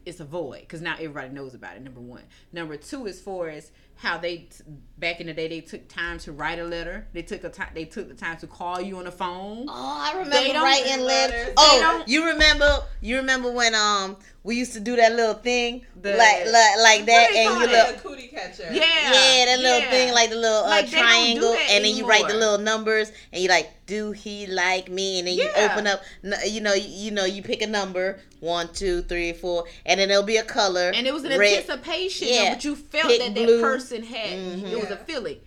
it's 0.05 0.19
a 0.19 0.25
void 0.25 0.61
because 0.61 0.81
now 0.81 0.95
everybody 0.95 1.29
knows 1.29 1.55
about 1.55 1.77
it 1.77 1.83
number 1.83 2.01
one 2.01 2.23
number 2.53 2.77
two 2.77 3.07
as 3.07 3.21
far 3.21 3.49
as 3.49 3.71
how 3.95 4.17
they 4.19 4.39
t- 4.39 4.65
back 4.99 5.21
in 5.21 5.27
the 5.29 5.33
day 5.33 5.47
they 5.49 5.61
took 5.61 5.87
time 5.89 6.19
to 6.19 6.33
write 6.33 6.59
a 6.59 6.65
letter 6.65 7.07
they 7.13 7.23
took 7.23 7.45
a 7.45 7.49
time 7.49 7.69
they 7.75 7.85
took 7.85 8.09
the 8.09 8.15
time 8.15 8.37
to 8.37 8.47
call 8.49 8.81
you 8.81 8.97
on 8.99 9.05
the 9.05 9.11
phone 9.11 9.67
Oh, 9.69 10.01
I 10.13 10.19
remember 10.19 10.53
don't- 10.53 10.63
writing 10.65 11.01
letters. 11.05 11.47
They 11.47 11.55
Oh, 11.57 12.03
you 12.07 12.27
remember? 12.27 12.81
You 13.01 13.17
remember 13.19 13.53
when 13.53 13.75
um 13.77 14.17
we 14.43 14.57
used 14.57 14.73
to 14.73 14.81
do 14.81 14.97
that 14.97 15.13
little 15.13 15.35
thing 15.35 15.85
The- 16.01 16.17
like 16.17 16.47
like 16.47 16.77
like 16.83 17.07
that, 17.07 17.29
do 17.31 17.37
and 17.39 17.55
you 17.55 17.61
look. 17.61 17.73
Like 17.89 17.97
a 17.97 18.01
cootie 18.01 18.29
catcher. 18.29 18.69
yeah 18.73 18.83
Yeah, 19.13 19.45
that 19.47 19.59
little 19.61 19.81
yeah. 19.81 19.91
thing, 19.91 20.13
like 20.15 20.31
the 20.31 20.37
little 20.37 20.65
uh, 20.65 20.69
Like, 20.71 20.87
they 20.91 20.97
don't 20.97 21.05
triangle, 21.07 21.53
that 21.53 21.71
and 21.71 21.85
then 21.85 21.95
you 21.97 22.07
write 22.07 22.27
the 22.29 22.35
little 22.35 22.59
numbers, 22.59 23.13
and 23.33 23.43
you 23.43 23.49
like, 23.49 23.87
do 23.87 24.13
he 24.13 24.47
like 24.47 24.89
me? 24.91 25.19
And 25.21 25.29
then 25.29 25.35
you 25.37 25.49
open 25.57 25.87
up, 25.87 26.03
you 26.47 26.61
know, 26.61 26.75
you, 26.75 26.89
you 26.89 27.11
know, 27.11 27.25
you 27.25 27.43
pick 27.43 27.63
a 27.63 27.67
number, 27.67 28.21
one, 28.41 28.73
two, 28.73 29.03
three, 29.03 29.33
four, 29.33 29.65
and 29.87 29.99
then 30.01 30.09
there'll 30.09 30.23
be 30.23 30.37
a 30.37 30.45
color, 30.45 30.93
and 30.95 31.07
it 31.07 31.13
was 31.15 31.25
an 31.25 31.39
red. 31.39 31.59
anticipation 31.59 32.29
Yeah. 32.29 32.45
though, 32.45 32.55
but 32.55 32.65
you 32.65 32.77
felt 32.77 33.07
Pick 33.09 33.21
that 33.21 33.35
blue. 33.35 33.57
that 33.59 33.63
person 33.63 34.03
had 34.05 34.31
Mhm. 34.39 34.73
it 34.73 34.81
was 34.81 34.91
a 34.91 34.97
feeling 34.97 35.39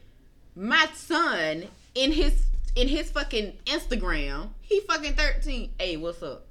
my 0.55 0.87
son 0.95 1.67
in 1.95 2.11
his 2.11 2.33
in 2.75 2.87
his 2.89 3.09
fucking 3.11 3.57
instagram 3.65 4.49
he 4.61 4.79
fucking 4.81 5.13
13 5.13 5.71
hey 5.79 5.95
what's 5.97 6.21
up 6.21 6.45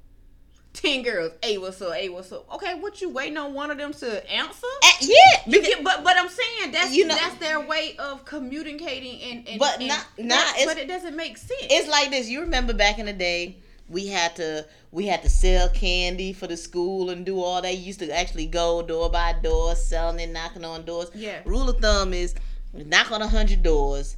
10 0.73 1.03
girls 1.03 1.31
hey 1.43 1.57
what's 1.57 1.81
up 1.81 1.93
hey 1.93 2.09
what's 2.09 2.31
up 2.31 2.51
okay 2.53 2.75
what 2.75 3.01
you 3.01 3.09
waiting 3.09 3.37
on 3.37 3.53
one 3.53 3.69
of 3.69 3.77
them 3.77 3.93
to 3.93 4.31
answer 4.31 4.65
Eh, 4.83 4.87
yeah, 5.01 5.41
because- 5.49 5.67
get, 5.67 5.83
but 5.83 6.03
but 6.03 6.15
I'm 6.17 6.29
saying 6.29 6.71
that's 6.71 6.93
You 6.93 7.05
know- 7.05 7.15
that's 7.15 7.35
their 7.35 7.59
way 7.59 7.95
of 7.99 8.23
communicating 8.25 9.21
and, 9.21 9.47
and 9.49 9.59
But 9.59 9.79
and 9.79 9.87
not- 9.89 10.05
not- 10.17 10.55
but 10.65 10.77
it 10.77 10.87
doesn't 10.87 11.15
make 11.15 11.37
sense. 11.37 11.51
it's 11.69 11.87
like 11.89 12.09
this. 12.09 12.27
You 12.29 12.41
remember 12.41 12.73
back 12.73 12.97
in 12.99 13.05
the 13.05 13.13
day, 13.13 13.57
we 13.91 14.07
had 14.07 14.35
to 14.37 14.65
we 14.91 15.05
had 15.07 15.21
to 15.23 15.29
sell 15.29 15.69
candy 15.69 16.33
for 16.33 16.47
the 16.47 16.57
school 16.57 17.09
and 17.09 17.25
do 17.25 17.39
all 17.41 17.61
that. 17.61 17.77
You 17.77 17.83
used 17.83 17.99
to 17.99 18.17
actually 18.17 18.47
go 18.47 18.81
door 18.81 19.09
by 19.09 19.33
door, 19.41 19.75
selling 19.75 20.21
and 20.21 20.33
knocking 20.33 20.65
on 20.65 20.83
doors. 20.85 21.09
Yeah. 21.13 21.39
Rule 21.45 21.69
of 21.69 21.77
thumb 21.79 22.13
is 22.13 22.35
knock 22.73 23.11
on 23.11 23.21
a 23.21 23.27
hundred 23.27 23.63
doors. 23.63 24.17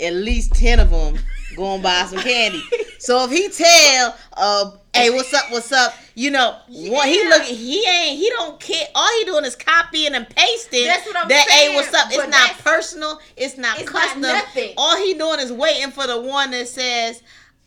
At 0.00 0.12
least 0.14 0.54
ten 0.54 0.80
of 0.80 0.90
them 0.90 1.18
going 1.56 1.80
buy 1.82 2.04
some 2.06 2.18
candy. 2.18 2.60
So 2.98 3.24
if 3.26 3.30
he 3.30 3.48
tell, 3.48 4.16
uh, 4.32 4.70
hey, 4.94 5.10
what's 5.10 5.32
up, 5.32 5.44
what's 5.52 5.70
up? 5.70 5.94
You 6.16 6.30
know, 6.32 6.56
what 6.68 7.06
he 7.08 7.22
Yeah. 7.22 7.28
look, 7.28 7.42
he 7.42 7.86
ain't, 7.86 8.18
he 8.18 8.28
don't 8.30 8.58
care. 8.58 8.86
All 8.94 9.08
he 9.20 9.24
doing 9.26 9.44
is 9.44 9.54
copying 9.54 10.14
and 10.14 10.28
pasting. 10.28 10.84
That's 10.84 11.06
what 11.06 11.16
I'm 11.16 11.28
that, 11.28 11.46
saying, 11.48 11.70
Hey, 11.70 11.76
what's 11.76 11.94
up? 11.94 12.06
It's 12.08 12.16
but 12.16 12.30
not 12.30 12.58
personal. 12.58 13.20
It's 13.36 13.56
not 13.58 13.78
It's 13.78 13.88
custom. 13.88 14.22
nothing. 14.22 14.72
All 14.76 14.96
he 14.96 15.14
doing 15.14 15.38
is 15.38 15.52
waiting 15.52 15.90
for 15.92 16.06
the 16.08 16.20
one 16.20 16.50
that 16.52 16.66
says, 16.66 17.22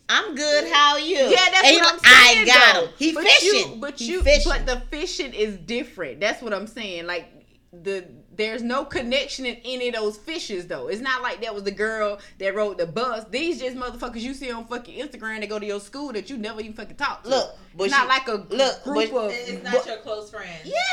"I'm 0.08 0.34
good. 0.34 0.70
How 0.72 0.92
are 0.92 1.00
you?" 1.00 1.16
Yeah, 1.18 1.28
that's 1.50 1.66
And 1.68 1.76
what 1.76 1.86
I'm 1.86 1.96
like, 1.96 2.06
saying. 2.06 2.38
I 2.42 2.44
got 2.46 2.74
though. 2.74 2.86
him. 2.86 2.92
He 2.98 3.12
but 3.12 3.24
fishing. 3.24 3.72
You, 3.74 3.76
but 3.80 3.98
He 3.98 4.04
you, 4.12 4.22
fishing. 4.22 4.52
but 4.52 4.66
the 4.66 4.80
fishing 4.90 5.34
is 5.34 5.56
different. 5.56 6.20
That's 6.20 6.42
what 6.42 6.52
I'm 6.54 6.66
saying. 6.66 7.06
Like 7.06 7.28
the 7.72 8.06
there's 8.34 8.62
no 8.62 8.84
connection 8.84 9.44
in 9.46 9.56
any 9.64 9.88
of 9.88 9.94
those 9.96 10.16
fishes 10.16 10.68
though. 10.68 10.86
It's 10.86 11.00
not 11.00 11.22
like 11.22 11.42
that 11.42 11.52
was 11.52 11.64
the 11.64 11.72
girl 11.72 12.20
that 12.38 12.54
rode 12.54 12.78
the 12.78 12.86
bus. 12.86 13.24
These 13.30 13.58
just 13.60 13.76
motherfuckers 13.76 14.20
you 14.20 14.32
see 14.32 14.52
on 14.52 14.64
fucking 14.66 14.96
Instagram 14.96 15.40
that 15.40 15.48
go 15.48 15.58
to 15.58 15.66
your 15.66 15.80
school 15.80 16.12
that 16.12 16.30
you 16.30 16.38
never 16.38 16.60
even 16.60 16.72
fucking 16.72 16.94
talk 16.96 17.24
to. 17.24 17.30
Look, 17.30 17.58
but 17.76 17.84
it's 17.84 17.92
not 17.92 18.06
like 18.06 18.28
a 18.28 18.34
look, 18.48 18.84
group 18.84 19.10
but- 19.10 19.24
of 19.26 19.32
It's 19.32 19.64
not 19.64 19.72
But- 19.74 19.86
your 19.86 19.96
close 19.98 20.30
friend. 20.30 20.46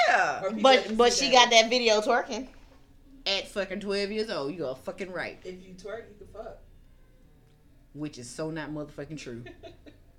yeah. 0.07 0.41
But 0.59 0.97
but 0.97 1.13
she 1.13 1.27
that. 1.29 1.33
got 1.33 1.49
that 1.51 1.69
video 1.69 2.01
twerking. 2.01 2.47
At 3.27 3.47
fucking 3.47 3.79
12 3.79 4.11
years 4.11 4.29
old, 4.29 4.53
you 4.53 4.67
are 4.67 4.75
fucking 4.75 5.11
right, 5.11 5.39
If 5.43 5.55
you 5.65 5.73
twerk, 5.73 6.03
you 6.09 6.15
can 6.19 6.27
fuck. 6.31 6.57
Which 7.95 8.17
is 8.17 8.29
so 8.29 8.51
not 8.51 8.69
motherfucking 8.69 9.17
true. 9.17 9.43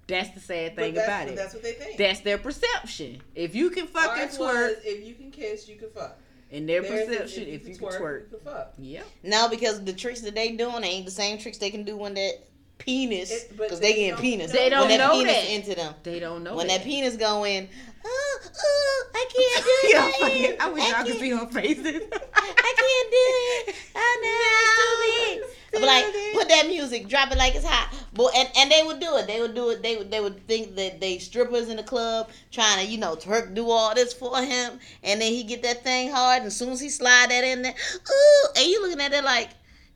That's 0.09 0.30
the 0.30 0.40
sad 0.40 0.76
thing 0.76 0.95
that's, 0.95 1.09
about 1.09 1.28
it. 1.28 1.37
That's 1.37 1.52
what 1.52 1.64
they 1.64 1.73
think. 1.73 1.99
That's 1.99 2.21
their 2.21 2.38
perception. 2.38 3.21
If 3.35 3.56
you 3.56 3.71
can 3.71 3.88
fucking 3.88 4.23
Ours 4.23 4.38
twerk, 4.38 4.68
was, 4.68 4.76
if 4.85 5.04
you 5.04 5.14
can 5.14 5.33
kiss, 5.33 5.68
you 5.68 5.75
can 5.76 5.90
fuck. 5.90 6.16
in 6.52 6.64
their 6.64 6.83
Theirs 6.83 7.09
is, 7.09 7.16
perception, 7.16 7.49
if 7.49 7.66
you 7.66 7.76
can 7.76 7.88
twerk, 7.88 8.21
you 8.21 8.38
can 8.38 8.38
fuck. 8.38 8.75
yep. 8.78 9.06
No, 9.25 9.49
because 9.49 9.83
the 9.83 9.92
tricks 9.92 10.21
that 10.21 10.37
they 10.37 10.52
doing 10.52 10.85
ain't 10.85 11.06
the 11.06 11.11
same 11.11 11.38
tricks 11.38 11.59
they 11.59 11.71
can 11.71 11.83
do 11.83 11.97
when 11.97 12.14
that 12.14 12.35
penis, 12.78 13.45
because 13.45 13.80
they 13.80 13.92
they 13.92 14.00
getting 14.00 14.21
penis. 14.21 14.52
They 14.52 14.68
don't 14.68 14.88
when 14.88 14.99
that 14.99 15.09
know 15.09 15.12
penis 15.12 15.35
that. 15.35 15.50
into 15.50 15.75
them. 15.75 15.95
They 16.04 16.21
don't 16.21 16.45
know 16.45 16.54
when 16.54 16.68
that. 16.68 16.78
that 16.78 16.87
penis 16.87 17.16
go 17.16 17.45
in, 17.45 17.68
oh, 18.06 18.38
oh, 18.64 19.04
I 19.14 19.26
can't 19.34 19.64
do 19.82 19.88
Yeah, 19.88 20.08
it. 20.08 20.14
fucking- 20.20 20.60
I 20.60 20.72
wish 20.72 20.84
y'all 20.88 20.96
could 21.02 21.06
can't- 21.06 21.20
see 21.20 21.30
her 21.30 21.46
faces. 21.46 22.02
I 22.34 22.75
can't 22.76 23.10
do 23.10 23.70
it. 23.70 23.76
Oh 23.98 24.18
no, 24.22 25.40
it's 25.40 25.40
too 25.40 25.46
big. 25.46 25.56
But 25.72 25.82
like, 25.82 26.04
put 26.34 26.48
that 26.48 26.66
music, 26.68 27.08
drop 27.08 27.30
it 27.32 27.38
like 27.38 27.54
it's 27.54 27.64
hot. 27.64 27.92
Boy, 28.14 28.28
and, 28.36 28.48
and 28.56 28.70
they 28.70 28.82
would 28.82 29.00
do 29.00 29.16
it. 29.16 29.26
They 29.26 29.40
would 29.40 29.54
do 29.54 29.70
it. 29.70 29.82
They 29.82 29.96
would 29.96 30.10
they 30.10 30.20
would 30.20 30.46
think 30.46 30.75
that 30.76 31.00
they 31.00 31.18
strippers 31.18 31.68
in 31.68 31.76
the 31.76 31.82
club 31.82 32.28
trying 32.50 32.84
to 32.84 32.90
you 32.90 32.98
know 32.98 33.14
twerk 33.16 33.54
do 33.54 33.70
all 33.70 33.94
this 33.94 34.12
for 34.12 34.40
him, 34.42 34.78
and 35.02 35.20
then 35.20 35.32
he 35.32 35.42
get 35.44 35.62
that 35.62 35.82
thing 35.82 36.10
hard, 36.10 36.38
and 36.38 36.46
as 36.46 36.56
soon 36.56 36.70
as 36.70 36.80
he 36.80 36.88
slide 36.90 37.30
that 37.30 37.42
in 37.44 37.62
there, 37.62 37.75
ooh, 37.75 38.46
and 38.56 38.66
you 38.66 38.82
looking 38.82 39.00
at 39.00 39.12
it 39.12 39.25
like 39.25 39.50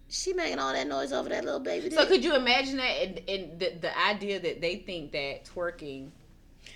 she 0.08 0.32
making 0.32 0.58
all 0.58 0.72
that 0.72 0.86
noise 0.86 1.12
over 1.12 1.28
that 1.28 1.44
little 1.44 1.60
baby. 1.60 1.90
So 1.90 2.00
dick. 2.00 2.08
could 2.08 2.24
you 2.24 2.34
imagine 2.34 2.76
that 2.78 3.02
and, 3.02 3.20
and 3.28 3.60
the, 3.60 3.72
the 3.80 3.98
idea 4.00 4.40
that 4.40 4.60
they 4.60 4.76
think 4.76 5.12
that 5.12 5.44
twerking 5.44 6.08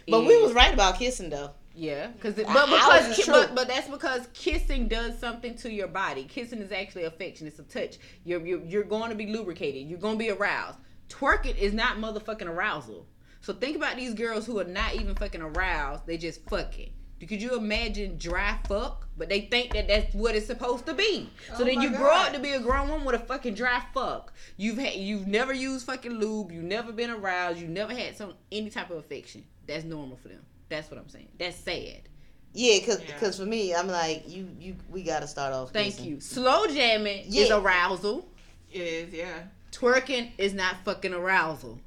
but 0.08 0.25
we 0.25 0.40
was 0.42 0.52
right 0.52 0.73
about 0.73 0.99
kissing 0.99 1.30
though. 1.30 1.50
Yeah, 1.76 2.08
because 2.08 2.34
but 2.34 2.46
because 2.46 3.18
it 3.18 3.25
ki- 3.25 3.30
but, 3.30 3.54
but 3.54 3.66
that's 3.66 3.88
because 3.88 4.28
kissing 4.32 4.87
does 4.87 5.18
something 5.18 5.56
to 5.56 5.73
your 5.73 5.88
body. 5.88 6.25
Kissing 6.25 6.61
is 6.61 6.70
actually 6.70 7.04
affection. 7.04 7.49
It's 7.49 7.58
a 7.58 7.64
touch. 7.64 7.99
You're 8.25 8.46
you're, 8.46 8.64
you're 8.64 8.84
going 8.84 9.11
to 9.11 9.16
be 9.16 9.26
lubricated. 9.26 9.88
You're 9.88 9.99
going 9.99 10.14
to 10.14 10.25
be 10.25 10.30
aroused. 10.30 10.78
Twerking 11.08 11.56
is 11.56 11.75
not 11.75 11.96
motherfucking 11.96 12.46
arousal. 12.46 13.06
So 13.40 13.52
think 13.52 13.76
about 13.76 13.96
these 13.96 14.14
girls 14.14 14.46
who 14.46 14.58
are 14.61 14.64
not 14.64 14.94
even 14.94 15.14
fucking 15.16 15.42
aroused. 15.42 16.06
They 16.06 16.16
just 16.16 16.49
fucking. 16.49 16.92
Could 17.26 17.43
you 17.43 17.57
imagine 17.57 18.16
dry 18.19 18.59
fuck? 18.69 19.07
But 19.16 19.28
they 19.28 19.43
think 19.43 19.73
that 19.75 19.87
that's 19.87 20.12
what 20.14 20.35
it's 20.35 20.47
supposed 20.47 20.87
to 20.87 20.95
be. 20.95 21.31
So 21.57 21.62
Oh 21.62 21.64
then 21.64 21.76
my 21.76 21.83
you 21.85 21.90
grow 21.90 22.11
up 22.12 22.33
to 22.33 22.38
be 22.40 22.50
a 22.50 22.61
grown 22.61 22.88
woman 22.88 23.04
with 23.07 23.14
a 23.14 23.25
fucking 23.25 23.54
dry 23.54 23.83
fuck. 23.95 24.33
You've 24.57 24.78
had 24.78 24.95
you've 24.95 25.26
never 25.28 25.52
used 25.52 25.87
fucking 25.87 26.12
lube. 26.12 26.50
You've 26.50 26.64
never 26.64 26.90
been 26.93 27.11
aroused. 27.11 27.59
You 27.61 27.69
never 27.69 27.95
had 27.95 28.16
some 28.16 28.35
any 28.50 28.71
type 28.71 28.90
of 28.90 28.97
affection. 28.99 29.45
That's 29.66 29.85
normal 29.85 30.16
for 30.16 30.28
them. 30.28 30.40
That's 30.69 30.90
what 30.90 30.99
I'm 30.99 31.09
saying. 31.09 31.28
That's 31.38 31.57
sad. 31.57 32.02
Yeah, 32.57 32.78
cause, 32.87 33.00
Yeah. 33.07 33.19
'cause 33.19 33.38
for 33.38 33.47
me, 33.47 33.75
I'm 33.75 33.88
like 33.88 34.25
you 34.28 34.49
you 34.59 34.76
we 34.88 35.02
gotta 35.02 35.26
start 35.28 35.52
off. 35.52 35.73
Thank 35.73 35.95
kissing. 35.97 36.04
you. 36.11 36.21
Slow 36.21 36.66
jamming 36.66 37.33
is 37.33 37.50
arousal. 37.50 38.28
It 38.73 38.81
is, 38.83 39.14
yeah. 39.14 39.45
Twerking 39.71 40.31
is 40.38 40.54
not 40.54 40.76
fucking 40.85 41.14
arousal. 41.14 41.81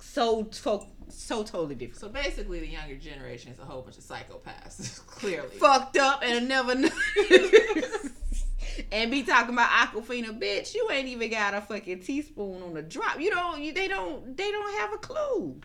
So 0.00 0.48
so 0.52 0.86
so 1.10 1.42
totally 1.42 1.74
different. 1.74 2.00
So 2.00 2.08
basically, 2.08 2.60
the 2.60 2.68
younger 2.68 2.96
generation 2.96 3.52
is 3.52 3.58
a 3.58 3.64
whole 3.64 3.82
bunch 3.82 3.98
of 3.98 4.04
psychopaths. 4.04 5.04
Clearly. 5.06 5.56
Fucked 5.56 5.96
up 5.96 6.22
and 6.24 6.48
never 6.48 6.74
knew. 6.74 6.90
and 8.92 9.10
be 9.10 9.22
talking 9.22 9.54
about 9.54 9.70
Aquafina, 9.70 10.38
bitch. 10.38 10.74
You 10.74 10.88
ain't 10.90 11.08
even 11.08 11.30
got 11.30 11.54
a 11.54 11.60
fucking 11.60 12.00
teaspoon 12.00 12.62
on 12.62 12.74
the 12.74 12.82
drop. 12.82 13.20
You 13.20 13.30
don't. 13.30 13.62
You, 13.62 13.72
they 13.72 13.88
don't. 13.88 14.36
They 14.36 14.50
don't 14.50 14.78
have 14.78 14.92
a 14.92 14.98
clue. 14.98 15.60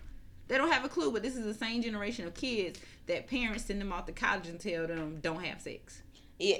They 0.47 0.57
don't 0.57 0.71
have 0.71 0.85
a 0.85 0.89
clue, 0.89 1.11
but 1.11 1.23
this 1.23 1.35
is 1.35 1.45
the 1.45 1.53
same 1.53 1.81
generation 1.81 2.27
of 2.27 2.33
kids 2.33 2.79
that 3.07 3.27
parents 3.27 3.65
send 3.65 3.79
them 3.81 3.91
off 3.93 4.05
to 4.07 4.11
college 4.11 4.47
and 4.47 4.59
tell 4.59 4.87
them 4.87 5.19
don't 5.21 5.43
have 5.43 5.61
sex 5.61 6.01
Yeah. 6.39 6.57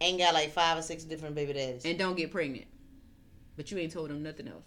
Ain't 0.00 0.18
got 0.18 0.34
like 0.34 0.52
five 0.52 0.78
or 0.78 0.82
six 0.82 1.04
different 1.04 1.34
baby 1.34 1.52
daddies. 1.54 1.84
and 1.84 1.98
don't 1.98 2.16
get 2.16 2.30
pregnant. 2.30 2.66
But 3.56 3.70
you 3.72 3.78
ain't 3.78 3.92
told 3.92 4.10
them 4.10 4.22
nothing 4.22 4.46
else. 4.46 4.62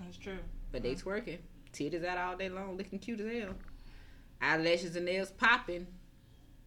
That's 0.00 0.16
true. 0.16 0.38
But 0.72 0.82
they 0.82 0.94
mm-hmm. 0.94 1.08
twerking. 1.08 1.38
Titties 1.72 2.04
out 2.04 2.18
all 2.18 2.36
day 2.36 2.48
long, 2.48 2.76
looking 2.76 2.98
cute 2.98 3.20
as 3.20 3.42
hell. 3.42 3.54
Eyelashes 4.40 4.96
and 4.96 5.06
nails 5.06 5.30
popping. 5.30 5.86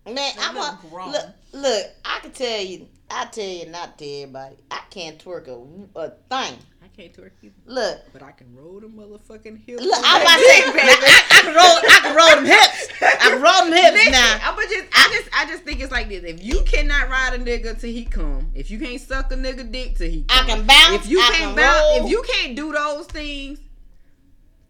Man, 0.06 0.16
They 0.16 0.32
I'm 0.40 0.56
a, 0.56 0.60
look 0.60 0.92
grown. 0.92 1.12
look. 1.12 1.26
Look, 1.54 1.86
I 2.06 2.20
can 2.22 2.32
tell 2.32 2.62
you. 2.62 2.88
I 3.10 3.26
tell 3.26 3.44
you, 3.48 3.68
not 3.70 3.98
to 4.00 4.06
everybody. 4.06 4.56
I 4.72 4.82
can't 4.90 5.24
twerk 5.24 5.48
a, 5.48 6.00
a 6.00 6.10
thing. 6.10 6.58
I 6.84 6.88
can't 6.96 7.14
twerk 7.14 7.32
either. 7.42 7.54
Look, 7.66 8.00
But 8.14 8.24
I 8.24 8.32
can 8.32 8.56
roll 8.56 8.80
the 8.80 8.88
motherfucking 8.88 9.64
hips. 9.66 9.82
look. 9.84 10.04
I'm 10.04 10.22
about 10.22 10.36
to 10.38 10.44
say, 10.44 10.62
I, 10.64 11.24
I, 11.32 11.42
can 11.42 11.56
roll. 11.56 11.66
I 11.66 12.00
can 12.02 12.16
roll 12.16 12.36
them 12.36 12.46
hips. 12.46 12.88
I 13.02 13.30
can 13.30 13.42
roll 13.42 13.64
them 13.66 13.74
hips 13.74 13.94
Listen, 13.94 14.12
now. 14.12 14.40
I'm 14.44 14.56
just, 14.70 14.88
I 14.94 15.10
just, 15.14 15.30
I 15.38 15.46
just 15.52 15.64
think 15.64 15.82
it's 15.82 15.92
like 15.92 16.10
this. 16.10 16.24
If 16.24 16.44
you 16.44 16.62
cannot 16.64 17.10
ride 17.10 17.34
a 17.34 17.40
nigga 17.44 17.80
till 17.80 17.92
he 17.92 18.06
come, 18.06 18.52
if 18.56 18.72
you 18.72 18.80
can't 18.80 19.02
suck 19.02 19.32
a 19.32 19.36
nigga 19.36 19.72
dick 19.72 19.98
till 19.98 20.10
he 20.10 20.24
come, 20.24 20.46
I 20.46 20.48
can 20.48 20.66
bounce. 20.66 21.04
if 21.06 21.10
you 21.12 21.20
I 21.20 21.24
can't 21.32 21.36
can 21.38 21.56
bounce, 21.56 22.00
roll. 22.00 22.06
if 22.06 22.12
you 22.12 22.24
can't 22.28 22.56
do 22.56 22.72
those 22.72 23.06
things, 23.08 23.60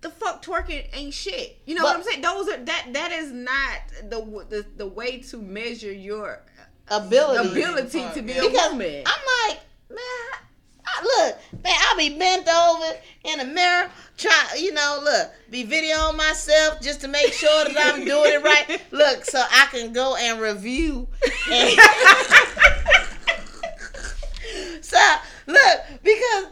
the 0.06 0.12
fuck 0.12 0.46
twerking 0.46 0.86
ain't 0.94 1.16
shit. 1.16 1.60
You 1.66 1.74
know 1.74 1.82
But- 1.82 1.88
what 1.88 1.98
I'm 1.98 2.04
saying? 2.04 2.22
Those 2.22 2.48
are 2.50 2.58
that 2.66 2.94
that 2.94 3.12
is 3.12 3.32
not 3.32 3.80
the 4.04 4.46
the, 4.50 4.64
the 4.78 4.86
way 4.86 5.18
to 5.20 5.38
measure 5.38 5.92
your 5.92 6.44
ability. 6.90 7.50
ability 7.50 8.06
to 8.14 8.22
be 8.22 8.34
a 8.34 8.42
because 8.44 8.70
woman. 8.72 9.02
I'm 9.04 9.50
like, 9.50 9.60
man, 9.90 9.98
I, 10.00 10.38
I, 10.86 11.02
look, 11.04 11.40
man, 11.64 11.74
I'll 11.76 11.98
be 11.98 12.16
bent 12.16 12.48
over 12.48 12.94
in 13.24 13.40
the 13.40 13.46
mirror, 13.46 13.90
try, 14.16 14.56
you 14.60 14.74
know, 14.74 15.00
look, 15.04 15.32
be 15.50 15.66
videoing 15.66 16.18
myself 16.18 16.80
just 16.82 17.02
to 17.02 17.08
make 17.08 17.34
sure 17.34 17.66
that 17.66 17.76
I'm 17.96 18.06
doing 18.06 18.34
it 18.34 18.44
right. 18.44 18.80
Look, 18.92 19.26
so 19.26 19.40
I 19.40 19.66
can 19.72 19.92
go 19.92 20.16
and 20.16 20.40
review. 20.40 21.08
And 21.52 21.80
so 24.84 25.16
look, 25.48 25.82
because. 26.04 26.46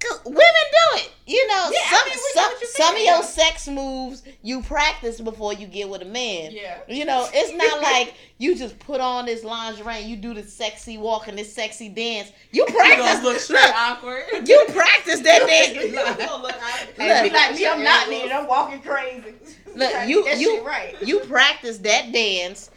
'Cause 0.00 0.20
women 0.24 0.36
do 0.36 0.98
it, 0.98 1.10
you 1.26 1.46
know. 1.48 1.70
Yeah, 1.72 1.78
I 1.84 1.96
some 1.98 2.08
mean, 2.08 2.18
some, 2.34 2.52
you're 2.60 2.70
some 2.70 2.94
of 2.96 3.02
your 3.02 3.22
sex 3.22 3.66
moves 3.68 4.22
you 4.42 4.62
practice 4.62 5.20
before 5.20 5.52
you 5.54 5.66
get 5.66 5.88
with 5.88 6.02
a 6.02 6.04
man. 6.04 6.52
Yeah. 6.52 6.78
You 6.88 7.04
know, 7.04 7.28
it's 7.32 7.52
not 7.54 7.82
like 7.82 8.14
you 8.38 8.54
just 8.56 8.78
put 8.78 9.00
on 9.00 9.26
this 9.26 9.42
lingerie 9.44 9.96
and 10.02 10.06
you 10.10 10.16
do 10.16 10.34
the 10.34 10.42
sexy 10.44 10.98
walk 10.98 11.26
and 11.28 11.36
this 11.38 11.52
sexy 11.52 11.88
dance. 11.88 12.30
You 12.52 12.64
You 12.68 12.74
practice. 12.74 13.06
gonna 13.16 13.24
look 13.24 13.38
straight 13.40 13.62
look, 13.62 13.74
awkward. 13.74 14.24
you 14.48 14.64
practice 14.68 15.20
that 15.20 15.42
You 15.74 15.92
dance. 15.92 16.16
gonna 16.16 16.42
look 16.42 16.54
out- 16.54 16.86
Look. 16.86 16.96
be 16.96 17.30
like 17.36 17.54
me, 17.56 17.66
I'm 17.66 17.82
not 17.82 18.08
needed. 18.08 18.30
I'm 18.32 18.46
walking 18.46 18.80
crazy. 18.80 19.34
Look, 19.74 20.08
you 20.08 20.28
you 20.28 20.64
right. 20.66 20.94
you 21.02 21.20
practice 21.20 21.78
that 21.78 22.12
dance 22.12 22.70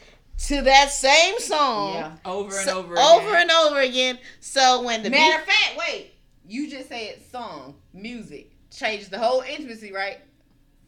to 0.47 0.61
that 0.63 0.91
same 0.91 1.37
song 1.39 1.93
Yeah. 1.93 2.11
over 2.25 2.55
and 2.57 2.65
so- 2.67 2.79
over. 2.79 2.97
over 2.97 3.27
again. 3.29 3.41
and 3.41 3.51
over 3.51 3.79
again. 3.79 4.17
So 4.39 4.81
when 4.81 5.03
the 5.03 5.09
Matter 5.11 5.39
of 5.39 5.45
fact, 5.45 5.77
wait. 5.77 6.13
You 6.51 6.70
just 6.70 6.89
said 6.89 7.22
song, 7.31 7.75
music 7.93 8.51
changes 8.70 9.08
the 9.08 9.17
whole 9.17 9.41
intimacy, 9.41 9.93
right? 9.93 10.17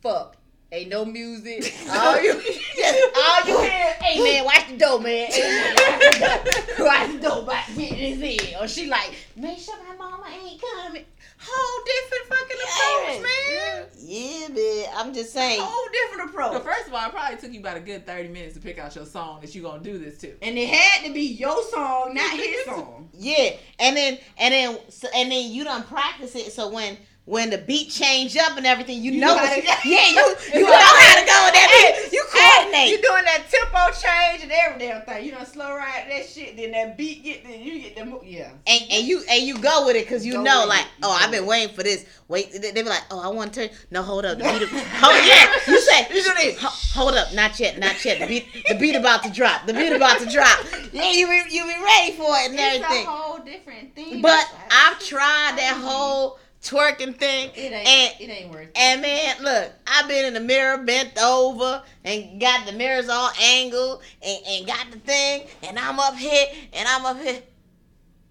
Fuck. 0.01 0.35
Ain't 0.73 0.89
no 0.89 1.05
music. 1.05 1.73
All 1.89 2.21
you, 2.21 2.33
just 2.33 3.15
all 3.15 3.47
you 3.47 3.61
hear, 3.61 3.93
hey 4.01 4.21
man, 4.21 4.43
watch 4.43 4.67
the 4.67 4.75
door, 4.77 4.99
man. 4.99 5.31
Hey, 5.31 5.41
man, 5.41 5.75
watch 5.77 6.11
the 6.11 6.19
door. 6.19 6.85
Watch 6.85 7.11
the 7.13 7.19
door, 7.19 7.43
about 7.43 7.63
this 7.77 8.19
in. 8.19 8.55
Or 8.59 8.67
she 8.67 8.87
like, 8.87 9.13
make 9.37 9.57
sure 9.57 9.75
my 9.87 9.95
mama 9.95 10.25
ain't 10.33 10.59
coming. 10.59 11.05
Whole 11.45 11.83
different 11.85 12.25
fucking 12.29 12.57
approach, 12.63 13.23
man. 13.23 13.85
yeah, 13.99 14.47
man, 14.49 14.85
I'm 14.95 15.13
just 15.13 15.33
saying. 15.33 15.59
Whole 15.61 15.87
different 15.91 16.29
approach. 16.29 16.51
So 16.51 16.57
approach. 16.57 16.75
first 16.75 16.87
of 16.87 16.93
all, 16.93 17.05
it 17.07 17.11
probably 17.11 17.37
took 17.37 17.51
you 17.53 17.59
about 17.59 17.77
a 17.77 17.81
good 17.81 18.05
thirty 18.05 18.29
minutes 18.29 18.53
to 18.55 18.59
pick 18.61 18.77
out 18.79 18.95
your 18.95 19.05
song 19.05 19.41
that 19.41 19.53
you're 19.53 19.63
gonna 19.63 19.83
do 19.83 19.97
this 19.97 20.17
to. 20.19 20.33
And 20.41 20.57
it 20.57 20.69
had 20.69 21.05
to 21.07 21.13
be 21.13 21.21
your 21.21 21.61
song, 21.63 22.13
not 22.13 22.35
his 22.37 22.63
song. 22.65 23.09
Yeah, 23.13 23.51
and 23.79 23.95
then 23.97 24.17
and 24.37 24.53
then 24.53 24.77
and 25.15 25.31
then 25.31 25.51
you 25.51 25.63
don't 25.63 25.87
practice 25.87 26.35
it. 26.35 26.51
So 26.53 26.69
when 26.69 26.97
when 27.25 27.49
the 27.49 27.57
beat 27.57 27.89
change 27.89 28.35
up 28.35 28.57
and 28.57 28.65
everything, 28.65 29.01
you, 29.01 29.11
know, 29.11 29.35
know 29.35 29.43
you, 29.55 29.61
to- 29.61 29.67
yeah, 29.89 30.09
you 30.09 30.35
you 30.53 30.61
know 30.61 30.73
how 30.73 31.15
to 31.15 31.25
go 31.25 31.37
with 31.45 31.53
that 31.55 31.69
beat. 31.71 32.11
you 32.11 32.23
coordinate. 32.29 32.89
You 32.89 33.01
doing 33.01 33.23
that 33.23 33.43
tempo 33.49 33.91
change 33.95 34.43
and 34.43 34.51
every 34.51 34.79
damn 34.79 35.01
thing. 35.03 35.25
You 35.25 35.31
know, 35.31 35.43
slow 35.45 35.73
ride 35.73 36.05
that 36.09 36.27
shit, 36.27 36.57
then 36.57 36.71
that 36.71 36.97
beat 36.97 37.23
get 37.23 37.43
then 37.43 37.61
you 37.61 37.79
get 37.79 37.95
the 37.95 38.19
yeah. 38.25 38.51
and, 38.67 38.81
and 38.91 39.07
you 39.07 39.23
and 39.29 39.43
you 39.43 39.57
go 39.59 39.85
with 39.85 39.95
it 39.95 40.05
because 40.05 40.25
you 40.25 40.33
Go 40.33 40.43
know, 40.43 40.65
like, 40.67 40.85
oh, 41.01 41.17
I've 41.21 41.31
been 41.31 41.45
waiting 41.45 41.73
for 41.73 41.83
this. 41.83 42.05
Wait, 42.27 42.51
they, 42.51 42.71
they 42.71 42.81
be 42.81 42.89
like, 42.89 43.03
oh, 43.11 43.21
I 43.21 43.27
want 43.27 43.53
to 43.53 43.67
turn. 43.67 43.77
No, 43.91 44.01
hold 44.01 44.25
up, 44.25 44.37
the 44.37 44.43
beat. 44.43 44.69
hold, 44.69 45.15
yeah, 45.25 45.53
you 45.67 45.79
say, 45.79 46.07
You 46.09 46.23
do 46.23 46.33
this. 46.35 46.59
Hold 46.93 47.13
up, 47.13 47.33
not 47.33 47.57
yet, 47.59 47.79
not 47.79 48.03
yet. 48.03 48.19
The 48.19 48.27
beat, 48.27 48.47
the 48.67 48.75
beat 48.75 48.95
about 48.95 49.23
to 49.23 49.29
drop. 49.29 49.65
The 49.65 49.73
beat 49.73 49.93
about 49.93 50.19
to 50.19 50.29
drop. 50.29 50.59
Yeah, 50.91 51.11
you 51.11 51.27
be 51.27 51.41
you 51.49 51.63
be 51.63 51.75
ready 51.83 52.11
for 52.17 52.35
it 52.35 52.51
and 52.51 52.53
It's 52.55 52.83
everything. 52.83 53.07
a 53.07 53.09
whole 53.09 53.39
different 53.39 53.95
thing. 53.95 54.21
But 54.21 54.45
I've 54.71 54.99
tried 54.99 55.53
that 55.57 55.79
whole 55.81 56.39
twerking 56.63 57.15
thing, 57.15 57.49
It 57.55 57.71
ain't. 57.71 57.87
and 57.87 58.13
it 58.21 58.29
ain't 58.33 58.51
worth 58.51 58.67
it. 58.69 58.77
And 58.77 59.01
man, 59.01 59.35
look, 59.43 59.71
I've 59.85 60.07
been 60.07 60.25
in 60.25 60.33
the 60.33 60.39
mirror 60.39 60.77
bent 60.83 61.17
over 61.21 61.83
and 62.05 62.39
got 62.39 62.65
the 62.65 62.71
mirrors 62.71 63.09
all 63.09 63.31
angled 63.41 64.01
and, 64.25 64.39
and 64.47 64.65
got 64.67 64.87
the 64.91 64.99
thing, 64.99 65.47
and 65.63 65.77
I'm 65.77 65.99
up 65.99 66.15
here 66.15 66.45
and 66.73 66.87
I'm 66.87 67.05
up 67.05 67.17
here. 67.21 67.41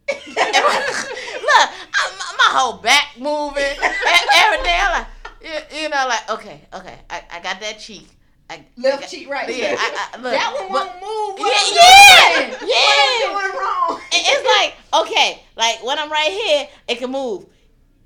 Look, 0.13 1.69
I'm, 1.95 2.13
my 2.37 2.51
whole 2.59 2.79
back 2.79 3.15
moving, 3.19 3.63
and 3.63 4.29
everything. 4.35 4.75
I'm 4.77 4.93
like, 4.93 5.07
you, 5.43 5.83
you 5.83 5.89
know, 5.89 6.05
like 6.09 6.31
okay, 6.31 6.61
okay, 6.75 6.99
I, 7.09 7.23
I 7.33 7.41
got 7.41 7.61
that 7.61 7.79
cheek. 7.79 8.09
I, 8.51 8.65
Left 8.77 9.09
cheek, 9.11 9.29
right. 9.31 9.49
Yeah, 9.49 9.77
I, 9.79 10.09
I, 10.15 10.17
look, 10.21 10.33
that 10.33 10.53
one 10.59 10.73
won't 10.73 10.95
move. 10.97 11.39
Yeah, 11.39 11.45
What 11.45 11.75
yeah, 11.75 12.59
doing? 12.59 12.69
yeah. 12.69 13.33
What 13.33 13.45
I'm 13.45 13.51
doing 13.51 13.63
wrong? 13.63 14.01
It's 14.13 14.45
like 14.61 15.03
okay, 15.07 15.43
like 15.57 15.83
when 15.85 15.99
I'm 15.99 16.11
right 16.11 16.31
here, 16.33 16.69
it 16.89 16.99
can 16.99 17.11
move. 17.11 17.47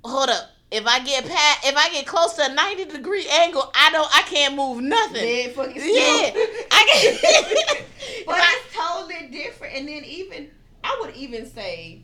Hold 0.07 0.29
up. 0.29 0.51
If 0.69 0.85
I 0.85 0.99
get 0.99 1.25
past, 1.25 1.65
if 1.65 1.75
I 1.77 1.89
get 1.91 2.05
close 2.05 2.33
to 2.33 2.51
a 2.51 2.53
ninety 2.53 2.85
degree 2.85 3.25
angle, 3.31 3.71
I 3.73 3.89
don't, 3.91 4.09
I 4.13 4.21
can't 4.23 4.55
move 4.55 4.81
nothing. 4.81 5.21
Dead 5.21 5.53
fucking 5.53 5.79
still. 5.79 5.95
Yeah, 5.95 6.31
I 6.71 7.17
can. 7.19 7.83
But 8.25 8.39
it's 8.39 8.75
totally 8.75 9.29
different. 9.31 9.75
And 9.75 9.87
then 9.87 10.03
even 10.03 10.49
I 10.83 10.97
would 11.01 11.15
even 11.15 11.49
say 11.49 12.03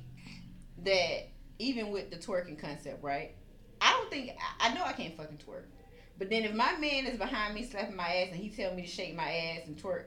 that 0.83 1.29
even 1.59 1.91
with 1.91 2.11
the 2.11 2.17
twerking 2.17 2.59
concept, 2.59 3.03
right? 3.03 3.35
I 3.81 3.91
don't 3.91 4.09
think 4.09 4.31
I, 4.59 4.69
I 4.69 4.73
know 4.73 4.83
I 4.85 4.93
can't 4.93 5.15
fucking 5.15 5.39
twerk. 5.45 5.65
But 6.17 6.29
then 6.29 6.43
if 6.43 6.53
my 6.53 6.77
man 6.77 7.05
is 7.05 7.17
behind 7.17 7.55
me 7.55 7.63
slapping 7.63 7.95
my 7.95 8.07
ass 8.07 8.29
and 8.31 8.39
he 8.39 8.49
tell 8.49 8.73
me 8.73 8.83
to 8.83 8.87
shake 8.87 9.15
my 9.15 9.29
ass 9.29 9.67
and 9.67 9.75
twerk, 9.77 10.05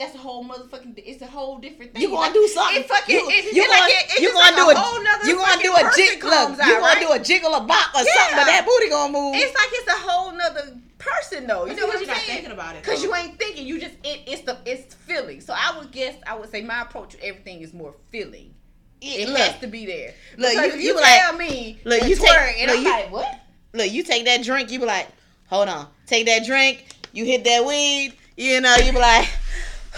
that's 0.00 0.14
a 0.14 0.18
whole 0.18 0.42
motherfucking. 0.44 0.94
It's 0.96 1.22
a 1.22 1.26
whole 1.26 1.58
different 1.58 1.92
thing. 1.92 2.02
you 2.02 2.08
gonna 2.08 2.20
Like, 2.22 2.32
do 2.32 2.48
something? 2.48 2.80
It 2.82 2.88
fucking. 2.88 3.14
you, 3.14 3.28
it's, 3.28 3.54
you 3.54 3.62
it's 3.62 3.68
gonna, 3.70 3.80
like 3.80 3.92
it, 3.92 4.04
it's 4.10 4.20
you 4.20 4.28
just 4.28 4.34
gonna 4.42 4.56
like 4.56 4.74
do 4.74 4.80
a 4.80 4.82
whole 4.82 5.04
nother 5.04 5.26
you 5.28 5.36
gonna 5.36 5.62
do 5.62 5.72
a 5.72 5.80
person 5.84 6.04
jig, 6.04 6.24
look, 6.24 6.32
comes 6.32 6.58
you 6.58 6.64
gonna 6.64 6.80
right? 6.80 7.00
do 7.00 7.12
a 7.12 7.18
jiggle 7.22 7.54
a 7.54 7.60
bop 7.60 7.94
or 7.94 8.00
Yeah. 8.02 8.10
something, 8.16 8.36
but 8.40 8.46
that 8.50 8.64
booty 8.66 8.88
gonna 8.90 9.12
move. 9.12 9.34
It's 9.36 9.54
like 9.54 9.68
it's 9.72 9.88
a 9.88 10.00
whole 10.10 10.32
nother 10.32 10.76
person 10.98 11.46
though. 11.46 11.66
You 11.66 11.76
know 11.76 11.86
what 11.86 12.00
you're 12.00 12.08
I'm 12.10 12.16
not 12.16 12.16
saying? 12.24 12.36
thinking 12.42 12.52
about 12.52 12.76
it. 12.76 12.82
Cause 12.82 13.02
though. 13.02 13.08
you 13.08 13.14
ain't 13.14 13.38
thinking. 13.38 13.66
You 13.66 13.78
just 13.78 13.94
it, 14.02 14.22
it's 14.26 14.42
the 14.42 14.56
it's 14.64 14.94
feeling. 14.94 15.40
So 15.40 15.54
I 15.56 15.76
would 15.78 15.92
guess 15.92 16.16
I 16.26 16.38
would 16.38 16.50
say 16.50 16.62
my 16.62 16.82
approach 16.82 17.12
to 17.12 17.22
everything 17.24 17.60
is 17.60 17.72
more 17.74 17.94
feeling. 18.10 18.54
It 19.02 19.28
look, 19.28 19.38
has 19.38 19.58
to 19.60 19.66
be 19.66 19.86
there. 19.86 20.12
Look, 20.36 20.52
Because 20.52 20.74
you- 20.74 20.80
you 20.80 20.86
you, 20.88 20.94
be 20.94 21.00
like- 21.00 21.20
tell 21.20 21.36
me 21.36 21.78
look, 21.84 22.00
to 22.00 22.08
you 22.08 22.16
take- 22.16 22.28
twerk, 22.28 22.54
and 22.58 22.66
look, 22.70 22.78
I'm 22.78 22.84
you- 22.84 22.90
like, 22.90 23.12
what? 23.12 23.40
look, 23.72 23.90
you 23.90 24.02
take 24.02 24.24
that 24.26 24.42
drink, 24.44 24.70
you 24.70 24.78
be 24.78 24.84
like, 24.84 25.08
hold 25.48 25.68
on, 25.70 25.88
take 26.06 26.26
that 26.26 26.44
drink, 26.44 26.84
you 27.14 27.24
hit 27.24 27.42
that 27.44 27.64
weed, 27.64 28.12
you 28.36 28.60
know, 28.60 28.76
you 28.76 28.92
be 28.92 28.98
like, 28.98 29.26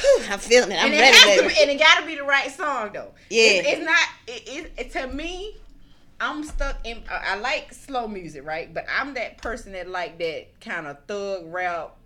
"Whew, 0.01 0.23
I'm 0.31 0.39
feeling 0.39 0.73
it, 0.73 0.79
I'm 0.79 0.87
and 0.87 0.95
it 0.95 1.01
ready, 1.01 1.17
has 1.17 1.41
to 1.41 1.49
be, 1.49 1.63
and 1.63 1.71
it 1.71 1.79
got 1.79 2.01
to 2.01 2.07
be 2.07 2.15
the 2.17 2.23
right 2.25 2.51
song 2.51 2.91
though. 2.93 3.13
Yeah. 3.31 3.45
it's, 3.45 3.69
it's 3.69 3.85
not. 3.85 4.09
It, 4.27 4.43
it, 4.49 4.73
it- 4.79 4.91
to 4.93 5.07
me. 5.09 5.57
I'm 6.21 6.45
stuck 6.45 6.79
in. 6.87 7.03
I 7.11 7.33
I 7.33 7.37
like 7.41 7.73
slow 7.75 8.07
music, 8.07 8.47
right? 8.47 8.73
But 8.73 8.87
I'm 8.97 9.15
that 9.15 9.39
person 9.39 9.73
that 9.73 9.89
like 9.89 10.19
that 10.21 10.61
kind 10.61 10.87
of 10.87 10.99
thug 11.09 11.53
rap, 11.53 11.97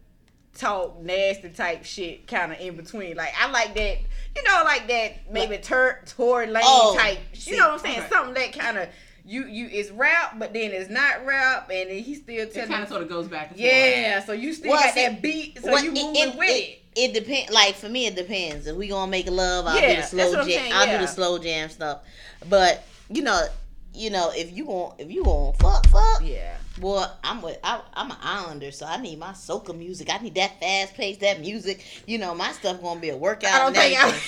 talk 0.55 0.99
nasty 1.03 1.51
type 1.51 1.85
shit, 1.85 2.27
kind 2.27 2.51
of 2.51 2.59
in 2.59 2.77
between. 2.77 3.15
Like 3.17 3.35
I 3.39 3.51
like 3.51 3.75
that, 3.75 3.99
you 4.35 4.43
know, 4.43 4.63
like 4.65 4.89
that 4.89 5.31
maybe 5.31 5.59
tur 5.59 6.01
Tory 6.07 6.47
Lane 6.47 6.63
Oh, 6.65 6.97
type. 6.99 7.19
see, 7.35 7.51
You 7.51 7.57
know 7.59 7.65
what 7.69 7.73
I'm 7.75 7.79
saying? 7.81 7.99
okay. 8.01 8.09
Something 8.09 8.35
that 8.35 8.53
kind 8.59 8.79
of 8.79 8.89
you 9.27 9.47
you 9.47 9.69
it's 9.71 9.91
rap, 9.91 10.39
but 10.39 10.53
then 10.53 10.71
it's 10.73 10.89
not 10.91 11.27
rap, 11.27 11.69
and 11.71 11.91
then 11.91 11.99
he 12.03 12.15
still 12.15 12.47
It 12.47 12.55
kind 12.55 12.83
of 12.83 12.89
sort 12.89 13.03
of 13.03 13.09
goes 13.09 13.29
back 13.29 13.49
and 13.51 13.59
forth. 13.59 13.71
yeah, 13.71 14.25
so 14.25 14.33
you 14.33 14.53
still 14.53 14.71
Well, 14.73 14.83
got 14.83 14.95
see, 14.95 15.03
that 15.03 15.21
beat, 15.23 15.59
so 15.63 15.73
Well, 15.73 15.85
you 15.85 15.91
it- 15.91 15.95
moving 15.95 16.23
it, 16.33 16.39
with 16.39 16.49
it, 16.51 16.53
it. 16.63 16.83
It 16.99 17.13
depends. 17.13 17.53
Like 17.53 17.75
for 17.75 17.89
me, 17.91 18.07
it 18.07 18.17
depends. 18.17 18.67
If 18.67 18.75
we 18.77 18.89
gonna 18.89 19.11
make 19.11 19.29
love, 19.31 19.67
I'll 19.67 19.79
do 19.81 19.97
the 19.97 20.03
slow 20.03 20.33
jam. 20.37 20.45
saying, 20.47 20.73
I'll 20.73 20.87
do 20.99 21.05
the 21.05 21.07
slow 21.09 21.39
jam 21.39 21.69
stuff. 21.69 22.01
But 22.49 22.85
you 23.11 23.23
know, 23.23 23.47
you 23.93 24.09
know, 24.11 24.31
if 24.35 24.57
you 24.57 24.65
want, 24.67 24.99
if 25.01 25.11
you 25.11 25.23
want, 25.25 25.57
fuck 25.59 25.87
fuck, 25.89 26.23
Yeah. 26.25 26.57
boy, 26.79 27.05
I'm 27.23 27.43
with 27.43 27.59
I, 27.63 27.81
I'm 27.95 28.11
an 28.13 28.17
islander, 28.23 28.71
so 28.71 28.87
I 28.87 28.97
need 28.99 29.19
my 29.19 29.33
soca 29.33 29.77
music. 29.77 30.09
I 30.11 30.19
need 30.19 30.35
that 30.37 30.59
fast 30.61 30.95
pace, 30.95 31.19
that 31.19 31.41
music. 31.41 31.85
You 32.07 32.17
know, 32.19 32.35
my 32.35 32.53
stuff 32.53 32.81
gonna 32.81 32.99
be 33.01 33.11
a 33.11 33.17
workout. 33.17 33.53
I 33.53 33.59
don't 33.59 33.75
think. 33.75 33.99
I. 34.03 34.19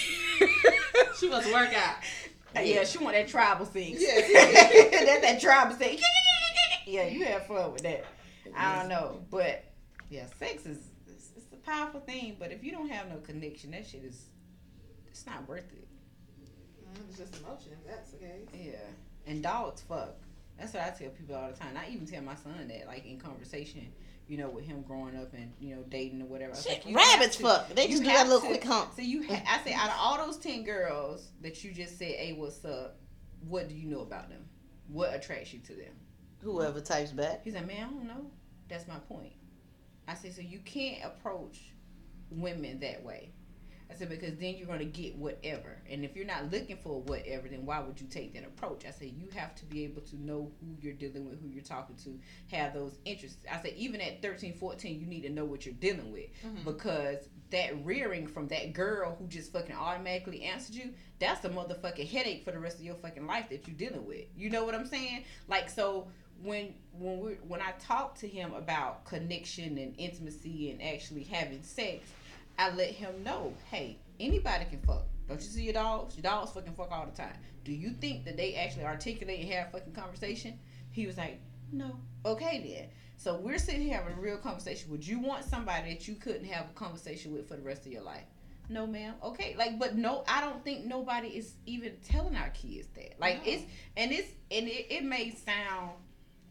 She 1.18 1.28
wants 1.28 1.46
to 1.48 1.52
out. 2.56 2.66
Yeah, 2.66 2.84
she 2.84 2.98
want 2.98 3.14
that 3.14 3.28
tribal 3.28 3.66
thing. 3.66 3.96
Yeah. 3.98 4.20
That's 4.32 5.20
that 5.22 5.38
tribal 5.40 5.76
thing. 5.76 5.98
Yeah, 6.87 7.06
you 7.06 7.24
have 7.26 7.46
fun 7.46 7.72
with 7.72 7.82
that. 7.82 8.04
I 8.56 8.78
don't 8.80 8.88
know, 8.88 9.20
but 9.30 9.64
yeah, 10.11 10.24
sex 10.38 10.64
is 10.64 10.78
it's, 11.06 11.30
it's 11.37 11.52
a 11.52 11.56
powerful 11.56 12.00
thing. 12.00 12.37
But 12.38 12.50
if 12.50 12.64
you 12.64 12.72
don't 12.72 12.88
have 12.88 13.08
no 13.11 13.16
connection, 13.18 13.72
that 13.72 13.87
shit 13.87 14.04
is 14.04 14.26
it's 15.06 15.26
not 15.26 15.46
worth 15.46 15.70
it. 15.72 15.87
Mm, 16.94 17.08
It's 17.11 17.18
just 17.18 17.37
emotion. 17.42 17.72
If 17.72 17.87
that's 17.87 18.12
the 18.12 18.18
case. 18.18 18.48
Yeah, 18.54 18.72
and 19.26 19.42
dogs 19.42 19.82
fuck. 19.82 20.14
That's 20.58 20.72
what 20.72 20.82
I 20.82 20.90
tell 20.90 21.11
people 21.11 21.37
all 21.37 21.50
the 21.50 21.56
time. 21.56 21.76
I 21.76 21.92
even 21.92 22.06
tell 22.06 22.22
my 22.22 22.34
son 22.34 22.66
that, 22.68 22.87
like 22.87 23.04
in 23.06 23.18
conversation, 23.20 23.92
you 24.28 24.36
know, 24.38 24.48
with 24.50 24.64
him 24.64 24.82
growing 24.82 25.16
up 25.16 25.32
and 25.32 25.52
you 25.58 25.74
know 25.74 25.82
dating 25.88 26.22
or 26.22 26.26
whatever. 26.26 26.54
Shit, 26.54 26.84
like, 26.86 26.94
rabbits 26.94 27.36
fuck. 27.36 27.68
They 27.70 27.88
just 27.88 28.02
do 28.02 28.08
that 28.08 28.26
little 28.26 28.42
to- 28.42 28.46
quick 28.46 28.64
hump. 28.64 28.92
So 28.94 29.02
you, 29.02 29.26
ha- 29.26 29.42
I 29.48 29.64
say, 29.64 29.72
out 29.72 29.88
of 29.88 29.96
all 29.98 30.18
those 30.18 30.36
ten 30.38 30.62
girls 30.64 31.30
that 31.40 31.64
you 31.64 31.72
just 31.72 31.98
said, 31.98 32.08
"Hey, 32.14 32.34
what's 32.36 32.64
up?" 32.64 32.96
What 33.46 33.68
do 33.68 33.74
you 33.74 33.86
know 33.88 34.00
about 34.00 34.28
them? 34.30 34.44
What 34.88 35.14
attracts 35.14 35.52
you 35.52 35.60
to 35.60 35.74
them? 35.74 35.94
Whoever 36.42 36.80
types 36.80 37.12
back. 37.12 37.42
He's 37.44 37.54
like, 37.54 37.66
man, 37.66 37.86
I 37.86 37.90
don't 37.90 38.06
know. 38.08 38.30
That's 38.68 38.88
my 38.88 38.98
point. 39.08 39.32
I 40.08 40.14
said, 40.14 40.34
so 40.34 40.40
you 40.42 40.58
can't 40.60 41.04
approach 41.04 41.72
women 42.30 42.80
that 42.80 43.04
way. 43.04 43.30
I 43.90 43.94
said, 43.94 44.11
because 44.11 44.37
then 44.37 44.57
you're 44.57 44.66
going 44.66 44.81
to 44.81 44.85
get 44.85 45.16
whatever. 45.16 45.79
And 45.90 46.05
if 46.05 46.14
you're 46.14 46.27
not 46.27 46.51
looking 46.53 46.77
for 46.77 47.01
whatever, 47.03 47.48
then 47.48 47.64
why 47.64 47.81
would 47.81 48.01
you 48.01 48.07
take 48.07 48.35
that 48.35 48.44
approach? 48.44 48.85
I 48.87 48.90
said, 48.90 49.12
you 49.16 49.29
have 49.35 49.55
to 49.57 49.64
be 49.64 49.85
able 49.85 50.03
to 50.03 50.16
know 50.16 50.53
who 50.61 50.77
you're 50.81 50.92
dealing 50.92 51.29
with, 51.29 51.40
who 51.40 51.48
you're 51.48 51.64
talking 51.64 51.96
to, 52.05 52.18
have 52.55 52.74
those 52.74 52.98
interests. 53.05 53.42
I 53.51 53.61
said, 53.62 53.72
even 53.77 54.01
at 54.01 54.20
13, 54.20 54.55
14, 54.55 55.01
you 55.01 55.07
need 55.07 55.22
to 55.22 55.31
know 55.31 55.44
what 55.46 55.64
you're 55.64 55.74
dealing 55.74 56.12
with. 56.12 56.27
Mm-hmm. 56.44 56.64
Because 56.64 57.29
that 57.51 57.83
rearing 57.85 58.27
from 58.27 58.48
that 58.48 58.74
girl 58.74 59.16
who 59.18 59.27
just 59.27 59.53
fucking 59.53 59.74
automatically 59.74 60.42
answered 60.42 60.74
you, 60.74 60.92
that's 61.18 61.44
a 61.44 61.48
motherfucking 61.48 62.09
headache 62.09 62.44
for 62.44 62.53
the 62.53 62.59
rest 62.59 62.79
of 62.79 62.85
your 62.85 62.94
fucking 62.96 63.27
life 63.27 63.48
that 63.48 63.66
you're 63.66 63.77
dealing 63.77 64.07
with. 64.07 64.27
You 64.37 64.51
know 64.51 64.64
what 64.64 64.74
I'm 64.74 64.87
saying? 64.87 65.24
Like, 65.48 65.70
so 65.70 66.09
when 66.42 66.74
when 66.92 67.20
we 67.20 67.33
when 67.46 67.61
I 67.61 67.72
talk 67.81 68.16
to 68.18 68.29
him 68.29 68.53
about 68.55 69.05
connection 69.05 69.79
and 69.79 69.94
intimacy 69.98 70.70
and 70.70 70.83
actually 70.83 71.24
having 71.24 71.62
sex, 71.62 72.05
I 72.59 72.71
let 72.75 72.90
him 72.90 73.23
know, 73.23 73.55
hey, 73.71 73.99
anybody 74.18 74.64
can 74.64 74.81
fuck. 74.81 75.05
Don't 75.29 75.40
you 75.40 75.47
see 75.47 75.62
your 75.64 75.75
dogs? 75.75 76.16
Your 76.16 76.23
dogs 76.23 76.51
fucking 76.53 76.73
fuck 76.75 76.90
all 76.90 77.07
the 77.07 77.16
time. 77.16 77.37
Do 77.64 77.73
you 77.73 77.90
think 77.90 78.25
that 78.25 78.37
they 78.37 78.55
actually 78.55 78.85
articulate 78.85 79.40
and 79.40 79.51
have 79.53 79.71
fucking 79.73 79.92
conversation? 79.92 80.59
He 80.90 81.07
was 81.07 81.16
like, 81.18 81.40
no. 81.71 81.99
Okay 82.25 82.75
then. 82.77 82.88
So 83.18 83.37
we're 83.37 83.59
sitting 83.59 83.83
here 83.83 83.99
having 83.99 84.14
a 84.16 84.21
real 84.21 84.38
conversation. 84.38 84.90
Would 84.90 85.07
you 85.07 85.21
want 85.21 85.44
somebody 85.44 85.92
that 85.92 86.09
you 86.09 86.14
couldn't 86.14 86.47
have 86.47 86.66
a 86.71 86.73
conversation 86.75 87.33
with 87.33 87.49
for 87.49 87.57
the 87.57 87.62
rest 87.62 87.85
of 87.87 87.92
your 87.92 88.03
life? 88.03 88.25
No, 88.71 88.87
ma'am. 88.87 89.14
Okay, 89.23 89.55
like, 89.59 89.79
but 89.79 89.97
no, 89.97 90.25
I 90.29 90.40
don't 90.40 90.62
think 90.64 90.85
nobody 90.85 91.29
is 91.29 91.55
even 91.66 91.94
telling 92.07 92.37
our 92.37 92.51
kids 92.51 92.88
that. 92.94 93.18
Like, 93.18 93.44
No. 93.47 93.53
it's 93.53 93.62
and 93.97 94.12
it's 94.12 94.29
and 94.51 94.66
it, 94.68 94.87
it 94.90 95.05
may 95.05 95.31
sound, 95.31 95.92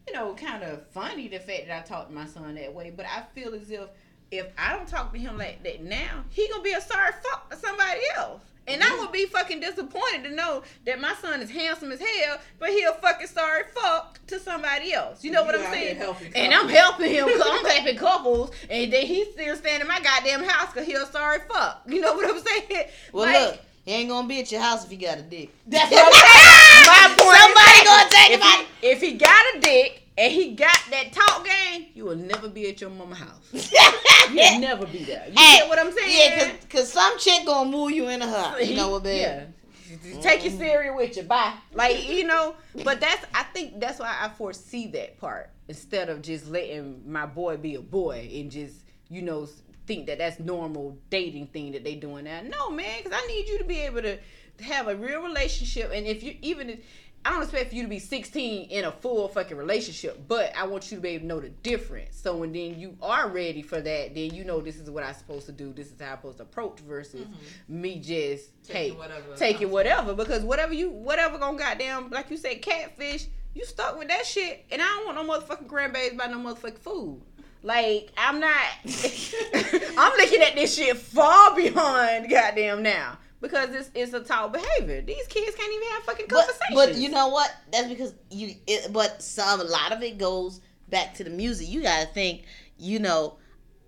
you 0.06 0.14
know, 0.14 0.34
kind 0.34 0.62
of 0.62 0.86
funny 0.88 1.28
the 1.28 1.38
fact 1.38 1.68
that 1.68 1.78
I 1.78 1.86
talked 1.86 2.08
to 2.10 2.14
my 2.14 2.26
son 2.26 2.54
that 2.56 2.74
way, 2.74 2.90
but 2.90 3.06
I 3.06 3.22
feel 3.34 3.54
as 3.54 3.70
if 3.70 3.88
if 4.30 4.46
I 4.58 4.76
don't 4.76 4.88
talk 4.88 5.12
to 5.12 5.18
him 5.18 5.38
like 5.38 5.62
that 5.64 5.82
now, 5.82 6.24
he 6.30 6.48
gonna 6.48 6.62
be 6.62 6.72
a 6.72 6.80
sorry 6.80 7.12
fuck 7.22 7.50
to 7.50 7.56
somebody 7.56 8.00
else. 8.16 8.42
And 8.66 8.82
I'm 8.82 8.98
gonna 8.98 9.10
be 9.10 9.24
fucking 9.24 9.60
disappointed 9.60 10.24
to 10.24 10.30
know 10.30 10.62
that 10.84 11.00
my 11.00 11.14
son 11.22 11.40
is 11.40 11.48
handsome 11.50 11.90
as 11.90 12.00
hell, 12.00 12.36
but 12.58 12.68
he 12.68 12.82
a 12.82 12.92
fucking 12.92 13.26
sorry 13.28 13.62
fuck 13.74 14.20
to 14.26 14.38
somebody 14.38 14.92
else. 14.92 15.24
You 15.24 15.30
know 15.30 15.42
what 15.42 15.54
I'm 15.54 15.72
saying? 15.72 15.96
And 16.34 16.52
I'm 16.52 16.68
helping 16.68 17.10
him. 17.10 17.28
I'm 17.30 17.64
helping 17.66 17.96
couples, 17.96 18.50
and 18.68 18.92
then 18.92 19.06
he's 19.06 19.28
still 19.32 19.56
standing 19.56 19.80
in 19.82 19.88
my 19.88 20.00
goddamn 20.00 20.42
house 20.44 20.70
because 20.70 20.86
he 20.86 20.92
a 20.92 21.06
sorry 21.06 21.38
fuck. 21.50 21.82
You 21.86 22.02
know 22.02 22.12
what 22.12 22.28
I'm 22.28 22.42
saying? 22.44 22.88
Well, 23.14 23.24
Like, 23.24 23.52
look, 23.52 23.60
he 23.86 23.92
ain't 23.92 24.10
gonna 24.10 24.28
be 24.28 24.40
at 24.40 24.52
your 24.52 24.60
house 24.60 24.84
if 24.84 24.90
he 24.90 24.98
got 24.98 25.16
a 25.16 25.22
dick. 25.22 25.48
That's 25.66 25.90
what 25.90 26.04
I'm 26.06 26.12
saying. 26.12 26.86
My 26.86 27.14
point. 27.24 27.38
Somebody 27.38 27.84
gonna 27.86 28.10
take 28.10 28.30
if 28.32 28.40
him 28.40 28.42
out. 28.46 28.66
he, 28.82 28.86
if 28.88 29.00
he 29.00 29.12
got 29.14 29.44
a 29.56 29.60
dick 29.60 30.02
and 30.18 30.32
he 30.32 30.54
got 30.54 30.76
that 30.90 31.12
talk 31.12 31.46
game, 31.46 31.86
you 31.94 32.04
will 32.04 32.16
never 32.16 32.48
be 32.48 32.68
at 32.68 32.80
your 32.80 32.90
mama 32.90 33.14
house. 33.14 33.52
You'll 34.32 34.58
never 34.58 34.84
be 34.86 35.04
there. 35.04 35.24
You 35.28 35.34
Hey, 35.40 35.58
get 35.58 35.68
what 35.68 35.78
I'm 35.78 35.92
saying? 35.92 36.10
Yeah, 36.10 36.38
cause, 36.38 36.66
cause 36.68 36.92
some 36.92 37.18
chick 37.18 37.46
gonna 37.46 37.70
move 37.70 37.92
you 37.92 38.08
in 38.08 38.20
her. 38.20 38.60
You 38.60 38.76
know 38.76 38.90
what, 38.90 39.04
babe? 39.04 39.22
Yeah. 39.22 40.20
Take 40.20 40.44
your 40.44 40.52
cereal 40.52 40.96
with 40.96 41.16
you. 41.16 41.22
Bye. 41.22 41.54
Like 41.72 42.08
you 42.08 42.26
know, 42.26 42.56
but 42.84 43.00
that's 43.00 43.24
I 43.32 43.44
think 43.44 43.80
that's 43.80 43.98
why 43.98 44.14
I 44.20 44.28
foresee 44.28 44.88
that 44.88 45.18
part 45.18 45.50
instead 45.68 46.08
of 46.10 46.20
just 46.20 46.48
letting 46.48 47.10
my 47.10 47.24
boy 47.24 47.56
be 47.56 47.76
a 47.76 47.80
boy 47.80 48.28
and 48.34 48.50
just 48.50 48.74
you 49.08 49.22
know 49.22 49.48
think 49.86 50.06
that 50.06 50.18
that's 50.18 50.38
normal 50.40 50.98
dating 51.08 51.46
thing 51.46 51.72
that 51.72 51.84
they 51.84 51.94
doing 51.94 52.24
now. 52.24 52.42
No, 52.42 52.70
man, 52.70 53.02
because 53.02 53.18
I 53.18 53.26
need 53.28 53.48
you 53.48 53.58
to 53.58 53.64
be 53.64 53.78
able 53.80 54.02
to 54.02 54.18
have 54.60 54.88
a 54.88 54.94
real 54.96 55.22
relationship, 55.22 55.90
and 55.94 56.06
if 56.06 56.22
you 56.22 56.36
even 56.42 56.70
if, 56.70 56.80
I 57.24 57.30
don't 57.30 57.42
expect 57.42 57.70
for 57.70 57.74
you 57.74 57.82
to 57.82 57.88
be 57.88 57.98
16 57.98 58.70
in 58.70 58.84
a 58.84 58.92
full 58.92 59.28
fucking 59.28 59.56
relationship, 59.56 60.22
but 60.28 60.52
I 60.56 60.66
want 60.66 60.90
you 60.90 60.96
to 60.96 61.02
be 61.02 61.10
able 61.10 61.22
to 61.22 61.26
know 61.26 61.40
the 61.40 61.48
difference. 61.48 62.16
So 62.16 62.36
when 62.36 62.52
then 62.52 62.78
you 62.78 62.96
are 63.02 63.28
ready 63.28 63.60
for 63.60 63.80
that, 63.80 64.14
then 64.14 64.34
you 64.34 64.44
know 64.44 64.60
this 64.60 64.76
is 64.76 64.88
what 64.88 65.04
I'm 65.04 65.14
supposed 65.14 65.46
to 65.46 65.52
do. 65.52 65.72
This 65.72 65.88
is 65.88 66.00
how 66.00 66.12
I'm 66.12 66.16
supposed 66.18 66.36
to 66.38 66.44
approach 66.44 66.78
versus 66.80 67.22
mm-hmm. 67.26 67.80
me 67.82 67.98
just 68.00 68.50
hey 68.68 68.88
Taking 68.88 68.98
whatever 68.98 69.36
taking 69.36 69.70
whatever 69.70 70.14
because 70.14 70.42
whatever 70.42 70.72
you 70.72 70.90
whatever 70.90 71.38
gonna 71.38 71.58
goddamn 71.58 72.10
like 72.10 72.30
you 72.30 72.36
said 72.36 72.62
catfish 72.62 73.26
you 73.54 73.64
stuck 73.64 73.98
with 73.98 74.08
that 74.08 74.26
shit 74.26 74.64
and 74.70 74.80
I 74.80 74.86
don't 74.86 75.16
want 75.16 75.28
no 75.28 75.34
motherfucking 75.34 75.66
grandbabies 75.66 76.16
by 76.16 76.26
no 76.26 76.38
motherfucking 76.38 76.78
food. 76.78 77.20
Like 77.62 78.10
I'm 78.16 78.40
not. 78.40 78.52
I'm 78.84 80.16
looking 80.16 80.42
at 80.42 80.54
this 80.54 80.76
shit 80.76 80.96
far 80.96 81.54
beyond 81.56 82.30
goddamn 82.30 82.82
now 82.82 83.18
because 83.40 83.70
it's 83.74 83.90
it's 83.94 84.12
a 84.12 84.20
tall 84.20 84.48
behavior. 84.48 85.00
These 85.02 85.26
kids 85.28 85.56
can't 85.56 85.72
even 85.72 85.88
have 85.90 86.02
fucking 86.04 86.26
But, 86.28 86.38
conversations. 86.46 86.74
but 86.74 86.94
you 86.96 87.08
know 87.10 87.28
what? 87.28 87.50
That's 87.72 87.88
because 87.88 88.14
you. 88.30 88.54
It, 88.66 88.92
but 88.92 89.22
some 89.22 89.60
a 89.60 89.64
lot 89.64 89.92
of 89.92 90.02
it 90.02 90.18
goes 90.18 90.60
back 90.88 91.14
to 91.14 91.24
the 91.24 91.30
music. 91.30 91.68
You 91.68 91.82
gotta 91.82 92.06
think. 92.06 92.42
You 92.78 93.00
know, 93.00 93.36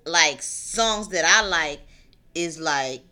like 0.04 0.42
songs 0.42 1.08
that 1.08 1.24
I 1.24 1.46
like 1.46 1.80
is 2.34 2.58
like 2.58 3.02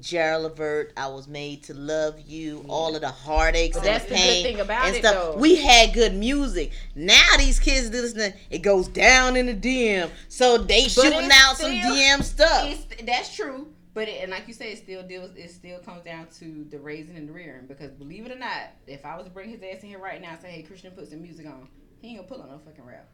Gerald 0.00 0.44
Levert. 0.44 0.92
I 0.96 1.08
was 1.08 1.26
made 1.28 1.62
to 1.64 1.74
love 1.74 2.20
you. 2.20 2.64
All 2.68 2.94
of 2.94 3.00
the 3.00 3.08
heartaches 3.08 3.76
But 3.76 3.86
and 3.86 3.94
that's 3.94 4.04
the 4.06 4.14
pain 4.14 4.42
thing 4.44 4.60
about 4.60 4.86
and 4.86 4.96
stuff. 4.96 5.14
though. 5.14 5.36
We 5.36 5.56
had 5.56 5.92
good 5.94 6.14
music. 6.14 6.72
Now 6.94 7.22
these 7.38 7.58
kids 7.58 7.88
do 7.90 8.00
this. 8.02 8.34
It 8.50 8.58
goes 8.60 8.88
down 8.88 9.36
in 9.36 9.46
the 9.46 9.54
DM. 9.54 10.10
So 10.28 10.58
they 10.58 10.88
shooting 10.88 11.12
it's 11.14 11.34
out 11.34 11.56
some 11.56 11.70
still- 11.70 11.94
DM 11.94 12.22
stuff. 12.22 12.78
That's 13.06 13.34
true. 13.34 13.68
But 13.94 14.08
it, 14.08 14.22
and 14.22 14.30
like 14.30 14.48
you 14.48 14.54
said, 14.54 14.68
it 14.68 14.78
still 14.78 15.02
deals. 15.02 15.30
It 15.36 15.50
still 15.50 15.78
comes 15.78 16.02
down 16.02 16.28
to 16.38 16.64
the 16.70 16.78
raising 16.78 17.16
and 17.16 17.28
the 17.28 17.32
rearing. 17.32 17.66
Because 17.66 17.90
believe 17.92 18.24
it 18.24 18.32
or 18.32 18.38
not, 18.38 18.70
if 18.86 19.04
I 19.04 19.16
was 19.16 19.26
to 19.26 19.30
bring 19.30 19.50
his 19.50 19.62
ass 19.62 19.82
in 19.82 19.90
here 19.90 19.98
right 19.98 20.20
now 20.20 20.30
and 20.30 20.40
say, 20.40 20.50
"Hey, 20.50 20.62
Christian, 20.62 20.92
put 20.92 21.08
some 21.08 21.20
music 21.20 21.46
on," 21.46 21.68
he 22.00 22.08
ain't 22.08 22.18
gonna 22.18 22.28
pull 22.28 22.42
up 22.42 22.50
no 22.50 22.58
fucking 22.58 22.84
rap. 22.84 23.08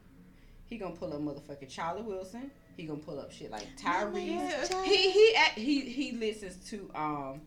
He 0.66 0.76
gonna 0.76 0.94
pull 0.94 1.12
up 1.12 1.20
motherfucking 1.20 1.68
Charlie 1.68 2.02
Wilson. 2.02 2.50
He 2.76 2.84
gonna 2.84 3.00
pull 3.00 3.18
up 3.18 3.32
shit 3.32 3.50
like 3.50 3.66
Tyrese. 3.76 4.84
He 4.84 5.10
he 5.10 5.34
he 5.56 5.80
he 5.80 6.12
listens 6.12 6.68
to 6.70 6.90
um 6.94 7.40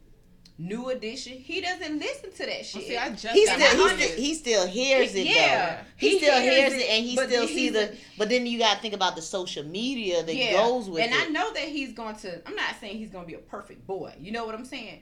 New 0.57 0.89
Edition. 0.89 1.33
He 1.33 1.59
doesn't 1.59 1.97
listen 1.97 2.31
to 2.33 2.37
that 2.37 2.47
Well, 2.47 2.63
shit. 2.63 2.83
see, 2.87 2.97
I 2.97 3.09
just 3.09 3.27
He 3.29 3.45
still, 3.47 3.57
he, 3.59 4.05
still, 4.05 4.17
he 4.17 4.33
still 4.35 4.67
hears 4.67 5.15
it 5.15 5.25
Yeah. 5.25 5.75
though. 5.77 5.81
He, 5.97 6.09
He 6.11 6.17
still 6.19 6.39
hears 6.41 6.53
hears 6.55 6.73
it, 6.73 6.85
it, 6.85 6.89
and 6.89 7.05
he 7.05 7.15
still 7.15 7.47
he's 7.47 7.55
see 7.55 7.69
the. 7.69 7.95
but 8.17 8.29
then 8.29 8.45
you 8.45 8.59
got 8.59 8.75
to 8.75 8.81
think 8.81 8.93
about 8.93 9.15
the 9.15 9.21
social 9.23 9.63
media 9.63 10.21
that 10.23 10.51
goes 10.51 10.87
with 10.89 11.01
and 11.03 11.11
it. 11.11 11.15
And 11.19 11.23
I 11.37 11.39
know 11.39 11.51
that 11.53 11.63
he's 11.63 11.93
going 11.93 12.15
to. 12.17 12.47
I'm 12.47 12.55
not 12.55 12.75
saying 12.79 12.97
he's 12.97 13.09
going 13.09 13.23
to 13.23 13.27
be 13.27 13.33
a 13.35 13.39
perfect 13.39 13.87
boy. 13.87 14.13
You 14.19 14.31
know 14.31 14.45
what 14.45 14.53
I'm 14.53 14.65
saying? 14.65 15.01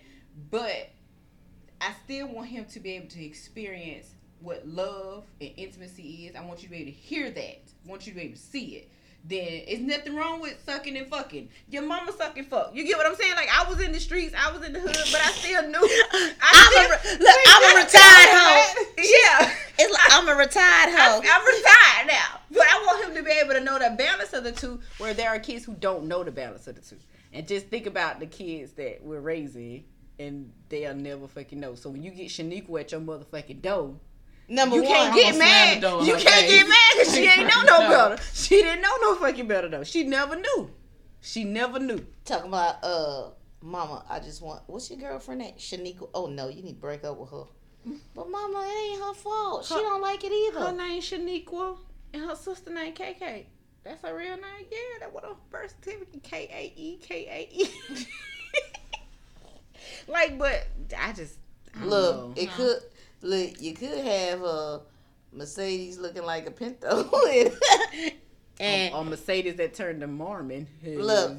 But 0.49 0.89
I 1.81 1.91
still 2.05 2.27
want 2.27 2.47
him 2.47 2.65
to 2.65 2.79
be 2.79 2.91
able 2.93 3.07
to 3.09 3.23
experience 3.25 4.07
what 4.41 4.65
love 4.65 5.25
and 5.41 5.51
intimacy 5.57 6.27
is. 6.27 6.35
I 6.37 6.45
want 6.45 6.61
you 6.61 6.69
to 6.69 6.71
be 6.71 6.77
able 6.81 6.91
to 6.91 6.97
hear 6.97 7.31
that. 7.31 7.41
I 7.85 7.89
want 7.89 8.07
you 8.07 8.13
to 8.13 8.19
be 8.19 8.25
able 8.25 8.35
to 8.35 8.41
see 8.41 8.75
it. 8.75 8.91
Then 9.23 9.63
it's 9.67 9.81
nothing 9.81 10.15
wrong 10.15 10.41
with 10.41 10.57
sucking 10.65 10.97
and 10.97 11.07
fucking. 11.07 11.49
Your 11.69 11.83
mama 11.83 12.11
sucking 12.17 12.45
fuck. 12.45 12.71
You 12.73 12.83
get 12.85 12.97
what 12.97 13.05
I'm 13.05 13.15
saying? 13.15 13.35
Like 13.35 13.49
I 13.53 13.69
was 13.69 13.79
in 13.81 13.91
the 13.91 13.99
streets, 13.99 14.33
I 14.37 14.51
was 14.51 14.65
in 14.65 14.73
the 14.73 14.79
hood, 14.79 14.95
but 14.95 15.21
I 15.21 15.31
still 15.31 15.63
knew. 15.67 15.77
I 15.77 16.33
I'm 16.41 16.85
a 16.85 16.89
re- 16.89 17.19
look, 17.19 17.35
I'm 17.47 17.77
a 17.77 17.79
retired 17.83 18.29
hoe. 18.31 18.85
Yeah. 18.97 19.53
It's 19.77 19.93
like 19.93 20.01
I'm 20.11 20.27
a 20.27 20.35
retired 20.35 20.89
hoe. 20.95 21.21
I'm, 21.21 21.41
I'm 21.41 21.45
retired 21.45 22.07
now, 22.07 22.39
but 22.51 22.63
I 22.63 22.83
want 22.85 23.05
him 23.05 23.15
to 23.15 23.23
be 23.23 23.31
able 23.31 23.53
to 23.53 23.61
know 23.61 23.77
the 23.79 23.95
balance 23.97 24.33
of 24.33 24.43
the 24.43 24.51
two. 24.51 24.79
Where 24.97 25.13
there 25.13 25.29
are 25.29 25.39
kids 25.39 25.63
who 25.65 25.73
don't 25.73 26.05
know 26.05 26.23
the 26.23 26.31
balance 26.31 26.67
of 26.67 26.75
the 26.75 26.81
two, 26.81 26.97
and 27.31 27.47
just 27.47 27.67
think 27.67 27.85
about 27.85 28.19
the 28.19 28.25
kids 28.25 28.73
that 28.73 29.03
we're 29.03 29.21
raising, 29.21 29.85
and 30.17 30.51
they'll 30.69 30.95
never 30.95 31.27
fucking 31.27 31.59
know. 31.59 31.75
So 31.75 31.89
when 31.89 32.03
you 32.03 32.11
get 32.11 32.27
Shaniqua 32.27 32.81
at 32.81 32.91
your 32.91 33.01
motherfucking 33.01 33.61
door, 33.61 33.95
Number 34.49 34.77
you 34.77 34.83
one, 34.83 34.91
can't 34.91 35.15
get 35.15 35.37
mad. 35.37 35.83
You 36.05 36.13
can't 36.15 36.23
face. 36.23 36.51
get 36.51 36.67
mad 36.67 36.77
because 36.97 37.13
she 37.15 37.25
ain't 37.27 37.47
know 37.47 37.61
no 37.63 37.79
No. 37.89 38.09
better. 38.09 38.23
She 38.33 38.61
didn't 38.61 38.81
know 38.81 38.95
no 39.01 39.15
fucking 39.15 39.47
better 39.47 39.69
though. 39.69 39.83
She 39.83 40.03
never 40.03 40.35
knew. 40.35 40.71
She 41.21 41.43
never 41.43 41.79
knew. 41.79 42.05
talking 42.25 42.47
about 42.47 42.83
uh, 42.83 43.29
mama. 43.61 44.03
I 44.09 44.19
just 44.19 44.41
want. 44.41 44.63
What's 44.67 44.89
your 44.89 44.99
girlfriend 44.99 45.41
name? 45.41 45.53
Shaniqua. 45.57 46.09
Oh 46.13 46.25
no, 46.27 46.47
you 46.49 46.63
need 46.63 46.73
to 46.73 46.79
break 46.81 47.03
up 47.03 47.17
with 47.17 47.29
her. 47.29 47.43
But 48.15 48.29
mama, 48.29 48.65
it 48.67 48.91
ain't 48.93 49.01
her 49.01 49.13
fault. 49.13 49.65
She 49.65 49.75
don't 49.75 50.01
like 50.01 50.23
it 50.23 50.31
either. 50.31 50.65
Her 50.65 50.71
name 50.75 51.01
Shaniqua, 51.01 51.77
and 52.13 52.23
her 52.23 52.35
sister 52.35 52.71
name 52.73 52.93
KK. 52.93 53.45
That's 53.83 54.01
her 54.03 54.15
real 54.15 54.35
name. 54.35 54.65
Yeah, 54.71 54.77
that 55.01 55.13
was 55.13 55.23
her 55.23 55.35
birth 55.51 55.75
certificate. 55.83 56.23
K 56.23 56.49
A 56.51 56.73
E 56.79 56.97
K 57.01 57.27
A 57.29 57.55
E. 57.55 58.07
Like, 60.07 60.37
but 60.37 60.67
I 60.97 61.13
just 61.13 61.35
I 61.79 61.85
Look, 61.85 62.15
know. 62.15 62.33
it 62.35 62.49
could. 62.51 62.79
Look, 63.21 63.61
you 63.61 63.73
could 63.73 63.97
have 63.97 64.41
a 64.43 64.81
Mercedes 65.31 65.97
looking 65.97 66.23
like 66.23 66.47
a 66.47 66.51
Pinto. 66.51 67.09
And 68.59 68.93
or 68.93 69.05
Mercedes 69.05 69.55
that 69.55 69.73
turned 69.73 70.01
to 70.01 70.07
Mormon. 70.07 70.67
Look. 70.83 71.37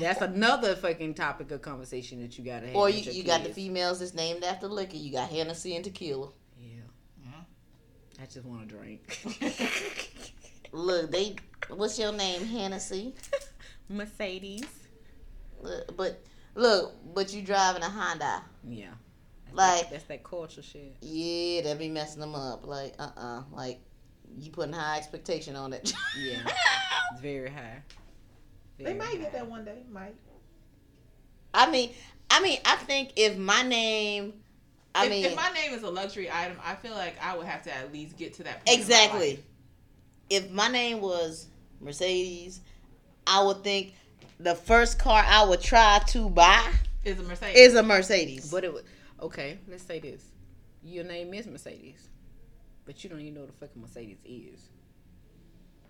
that's 0.00 0.22
another 0.22 0.74
fucking 0.74 1.12
topic 1.12 1.50
of 1.50 1.60
conversation 1.60 2.22
that 2.22 2.38
you 2.38 2.44
gotta 2.44 2.68
have. 2.68 2.76
or 2.76 2.86
with 2.86 2.96
you, 2.96 3.02
your 3.02 3.12
you 3.12 3.22
got 3.22 3.44
the 3.44 3.50
females 3.50 3.98
that's 3.98 4.14
named 4.14 4.42
after 4.42 4.66
liquor. 4.66 4.96
You 4.96 5.12
got 5.12 5.28
Hennessy 5.28 5.76
and 5.76 5.84
tequila. 5.84 6.30
Yeah. 6.58 6.80
Mm-hmm. 7.28 8.22
I 8.22 8.24
just 8.24 8.46
want 8.46 8.66
to 8.66 8.74
drink. 8.74 9.20
Look, 10.72 11.10
they. 11.10 11.36
What's 11.68 11.98
your 11.98 12.12
name, 12.12 12.46
Hennessy? 12.46 13.14
Mercedes. 13.90 14.64
Look, 15.60 15.96
But 15.98 16.22
look, 16.54 16.94
but 17.14 17.32
you 17.34 17.42
driving 17.42 17.82
a 17.82 17.88
Honda. 17.90 18.42
Yeah. 18.66 18.92
That's 19.54 19.82
Like- 19.82 19.90
that's 19.90 20.04
that 20.04 20.24
culture 20.24 20.62
shit. 20.62 20.96
Yeah, 21.00 21.62
that 21.62 21.78
be 21.78 21.88
messing 21.88 22.20
them 22.20 22.34
up. 22.34 22.66
Like, 22.66 22.94
uh, 22.98 23.10
uh 23.16 23.42
like 23.52 23.80
you 24.38 24.50
putting 24.50 24.72
high 24.72 24.98
expectation 24.98 25.56
on 25.56 25.72
it. 25.72 25.92
Yeah. 26.18 26.38
It's 27.12 27.20
very 27.20 27.50
high. 27.50 27.82
They 28.78 28.84
Very 28.84 28.96
might 28.96 29.20
get 29.20 29.32
that 29.32 29.48
one 29.48 29.64
day. 29.64 29.82
Might. 29.90 30.14
I 31.52 31.70
mean, 31.70 31.90
I 32.30 32.40
mean, 32.40 32.58
I 32.64 32.76
think 32.76 33.12
if 33.16 33.36
my 33.36 33.62
name, 33.62 34.32
I 34.94 35.04
if, 35.04 35.10
mean, 35.10 35.24
if 35.26 35.36
my 35.36 35.50
name 35.50 35.72
is 35.72 35.82
a 35.82 35.90
luxury 35.90 36.30
item, 36.30 36.56
I 36.64 36.74
feel 36.74 36.92
like 36.92 37.14
I 37.22 37.36
would 37.36 37.46
have 37.46 37.62
to 37.64 37.76
at 37.76 37.92
least 37.92 38.16
get 38.16 38.34
to 38.34 38.42
that. 38.44 38.64
Point 38.64 38.68
in 38.68 38.74
my 38.74 38.80
exactly. 38.80 39.44
If 40.30 40.50
my 40.50 40.68
name 40.68 41.00
was 41.00 41.46
Mercedes, 41.80 42.60
I 43.26 43.42
would 43.44 43.62
think 43.62 43.94
the 44.40 44.54
first 44.54 44.98
car 44.98 45.22
I 45.24 45.44
would 45.44 45.60
try 45.60 46.00
to 46.08 46.28
buy 46.30 46.72
Is 47.04 47.20
a 47.20 47.22
Mercedes. 47.22 47.56
is 47.56 47.74
a 47.74 47.82
Mercedes. 47.82 48.50
But 48.50 48.64
it 48.64 48.72
would. 48.72 48.84
Okay, 49.24 49.58
let's 49.68 49.82
say 49.82 49.98
this. 50.00 50.22
Your 50.82 51.02
name 51.02 51.32
is 51.32 51.46
Mercedes, 51.46 52.08
but 52.84 53.02
you 53.02 53.08
don't 53.08 53.20
even 53.20 53.34
know 53.34 53.40
what 53.40 53.58
the 53.58 53.66
fucking 53.66 53.80
Mercedes 53.80 54.18
is. 54.22 54.68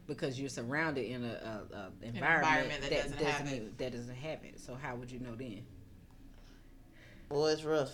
Because 0.07 0.39
you're 0.39 0.49
surrounded 0.49 1.07
in 1.07 1.25
a, 1.25 1.29
a, 1.29 1.77
a 1.77 2.07
environment, 2.07 2.15
environment 2.15 2.81
that 2.83 2.91
that, 2.91 3.03
doesn't 3.03 3.19
doesn't 3.19 3.47
have 3.47 3.57
it. 3.57 3.79
that 3.79 3.93
doesn't 3.93 4.15
have 4.15 4.45
it. 4.45 4.61
So 4.61 4.77
how 4.81 4.95
would 4.95 5.11
you 5.11 5.19
know 5.19 5.35
then? 5.35 5.65
Boy, 7.29 7.49
it's 7.49 7.65
rough. 7.65 7.91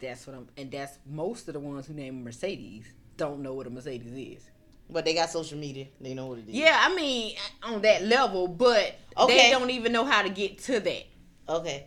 That's 0.00 0.26
what 0.26 0.36
I'm, 0.36 0.48
and 0.58 0.70
that's 0.70 0.98
most 1.10 1.48
of 1.48 1.54
the 1.54 1.60
ones 1.60 1.86
who 1.86 1.94
name 1.94 2.22
Mercedes 2.22 2.92
don't 3.16 3.40
know 3.40 3.54
what 3.54 3.66
a 3.66 3.70
Mercedes 3.70 4.12
is. 4.38 4.50
But 4.90 5.06
they 5.06 5.14
got 5.14 5.30
social 5.30 5.56
media. 5.56 5.86
They 5.98 6.12
know 6.12 6.26
what 6.26 6.40
it 6.40 6.48
is. 6.48 6.54
Yeah, 6.54 6.78
I 6.78 6.94
mean 6.94 7.36
on 7.62 7.80
that 7.82 8.02
level, 8.04 8.48
but 8.48 8.96
Okay. 9.16 9.36
they 9.36 9.50
don't 9.50 9.70
even 9.70 9.92
know 9.92 10.04
how 10.04 10.20
to 10.20 10.28
get 10.28 10.58
to 10.64 10.78
that. 10.78 11.04
Okay. 11.48 11.86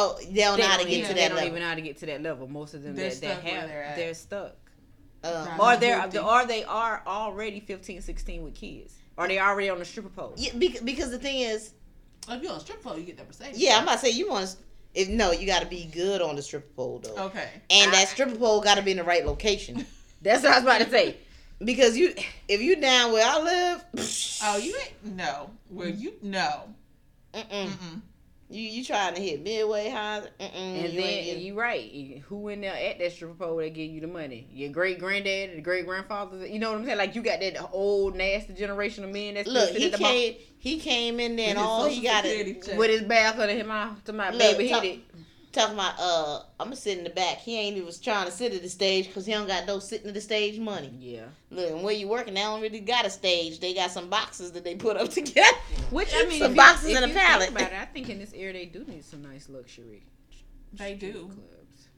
Oh, 0.00 0.16
they 0.18 0.40
don't 0.42 0.56
They 0.56 0.62
know 0.62 0.68
how 0.68 0.76
to 0.78 0.84
get 0.84 0.92
even- 0.92 1.08
to 1.08 1.14
They 1.14 1.20
that 1.22 1.28
don't 1.28 1.36
level. 1.36 1.48
even 1.50 1.62
know 1.62 1.68
how 1.68 1.74
to 1.74 1.80
get 1.80 1.96
to 1.98 2.06
that 2.06 2.22
level. 2.22 2.46
Most 2.46 2.74
of 2.74 2.82
them 2.82 2.94
They're 2.94 3.10
that, 3.10 3.20
that 3.20 3.32
stuck 3.32 3.44
where 3.44 3.54
have, 3.60 3.68
they're 3.68 3.82
at. 3.82 3.96
they're 3.96 4.14
stuck. 4.14 4.56
Um, 5.24 5.60
Or 5.60 5.76
they're 5.76 6.00
Guilty. 6.02 6.18
or 6.18 6.46
they 6.46 6.62
are 6.64 7.02
already 7.06 7.58
15, 7.60 8.00
16 8.00 8.42
with 8.44 8.54
kids. 8.54 8.94
Or 9.16 9.26
they 9.26 9.40
already 9.40 9.68
on 9.68 9.80
the 9.80 9.84
stripper 9.84 10.10
pole. 10.10 10.34
yeah, 10.36 10.52
because, 10.56 10.80
because 10.82 11.10
the 11.10 11.18
thing 11.18 11.40
is, 11.40 11.72
if 12.28 12.40
you're 12.42 12.52
on 12.52 12.58
a 12.58 12.60
strip 12.60 12.82
club, 12.82 12.98
you 12.98 13.04
get 13.04 13.16
that 13.16 13.26
Mercedes. 13.26 13.58
yeah, 13.58 13.76
I'm 13.78 13.82
about 13.82 13.94
to 13.94 13.98
say 14.06 14.10
you 14.10 14.28
want 14.30 14.46
to. 14.46 14.56
If 14.94 15.08
no, 15.08 15.32
you 15.32 15.46
got 15.46 15.60
to 15.62 15.66
be 15.68 15.84
good 15.86 16.22
on 16.22 16.36
the 16.36 16.42
stripper 16.42 16.68
pole 16.76 17.00
though, 17.02 17.24
Okay. 17.26 17.48
and 17.70 17.90
I- 17.90 17.94
that 17.94 18.08
stripper 18.08 18.36
pole 18.36 18.60
got 18.60 18.76
to 18.76 18.82
be 18.82 18.92
in 18.92 18.96
the 18.98 19.04
right 19.04 19.26
location. 19.26 19.84
That's 20.22 20.42
what 20.44 20.52
I 20.52 20.56
was 20.56 20.62
about 20.64 20.80
to 20.82 20.90
say. 20.90 21.16
because 21.64 21.96
you, 21.96 22.14
if 22.48 22.60
you 22.60 22.76
down 22.76 23.12
where 23.12 23.26
I 23.28 23.38
live, 23.40 23.84
Oh, 24.44 24.56
you 24.58 24.76
ain't 24.76 25.16
no. 25.16 25.50
Where 25.68 25.88
you 25.88 26.14
no. 26.22 26.74
mm-mm. 27.34 27.66
Mm-mm. 27.68 28.00
You 28.50 28.62
you 28.62 28.84
trying 28.84 29.14
to 29.14 29.20
hit 29.20 29.42
midway 29.42 29.90
high, 29.90 30.22
mm-mm, 30.40 30.54
And 30.54 30.92
you 30.92 31.00
then 31.00 31.08
ain't 31.08 31.26
getting- 31.26 31.42
you 31.42 31.54
right. 31.58 32.22
Who 32.28 32.48
in 32.48 32.60
there 32.62 32.74
at 32.74 32.98
that 32.98 33.12
stripper 33.12 33.34
pole 33.34 33.56
that 33.58 33.74
give 33.74 33.90
you 33.90 34.00
the 34.00 34.06
money? 34.06 34.46
Your 34.52 34.70
great 34.70 34.98
granddad, 34.98 35.56
the 35.56 35.60
great 35.60 35.84
grandfather. 35.86 36.46
You 36.46 36.58
know 36.58 36.70
what 36.72 36.78
I'm 36.80 36.84
saying? 36.86 36.98
Like 36.98 37.14
you 37.14 37.22
got 37.22 37.40
that 37.40 37.68
old 37.72 38.16
nasty 38.16 38.54
generation 38.54 39.04
of 39.04 39.10
men 39.10 39.34
that's 39.34 39.48
look, 39.48 39.70
he 39.70 39.86
at 39.86 39.92
the 39.92 39.98
bar 39.98 40.10
came, 40.10 40.36
he 40.58 40.78
came 40.80 41.20
in 41.20 41.36
there 41.36 41.50
and 41.50 41.58
With 41.58 41.64
his 41.66 41.68
all 41.68 41.86
he 41.88 42.00
got 42.00 42.24
it 42.24 42.62
check. 42.64 42.78
with 42.78 42.90
his 42.90 43.02
back 43.02 43.38
under 43.38 43.52
his 43.54 43.66
mouth 43.66 44.02
to 44.04 44.12
my 44.12 44.30
Look, 44.30 44.38
baby 44.38 44.68
talk- 44.70 44.82
hit 44.82 44.94
it. 44.94 45.00
Talking 45.58 45.74
about 45.74 45.94
uh, 45.98 46.42
I'm 46.60 46.66
gonna 46.66 46.76
sit 46.76 46.98
in 46.98 47.04
the 47.04 47.10
back. 47.10 47.38
He 47.38 47.58
ain't 47.58 47.76
even 47.76 47.92
trying 48.02 48.26
to 48.26 48.32
sit 48.32 48.52
at 48.52 48.62
the 48.62 48.68
stage 48.68 49.08
because 49.08 49.26
he 49.26 49.32
don't 49.32 49.46
got 49.46 49.66
no 49.66 49.78
sitting 49.78 50.08
at 50.08 50.14
the 50.14 50.20
stage 50.20 50.58
money. 50.58 50.92
Yeah. 50.98 51.24
Look, 51.50 51.70
and 51.70 51.82
where 51.82 51.94
you 51.94 52.08
working, 52.08 52.34
they 52.34 52.40
don't 52.40 52.60
really 52.60 52.80
got 52.80 53.06
a 53.06 53.10
stage. 53.10 53.60
They 53.60 53.74
got 53.74 53.90
some 53.90 54.08
boxes 54.08 54.52
that 54.52 54.64
they 54.64 54.74
put 54.76 54.96
up 54.96 55.08
together. 55.10 55.56
Which 55.90 56.10
I 56.14 56.26
mean, 56.26 56.40
Some 56.40 56.52
if 56.52 56.56
boxes 56.56 56.90
you, 56.90 56.96
and 56.96 57.10
a 57.10 57.14
pallet. 57.14 57.48
Think 57.48 57.60
about 57.60 57.72
it, 57.72 57.78
I 57.80 57.84
think 57.92 58.08
in 58.08 58.18
this 58.18 58.32
area 58.32 58.52
they 58.52 58.66
do 58.66 58.84
need 58.84 59.04
some 59.04 59.22
nice 59.22 59.48
luxury. 59.48 60.04
They 60.72 60.94
do. 60.94 61.24
Clubs. 61.24 61.88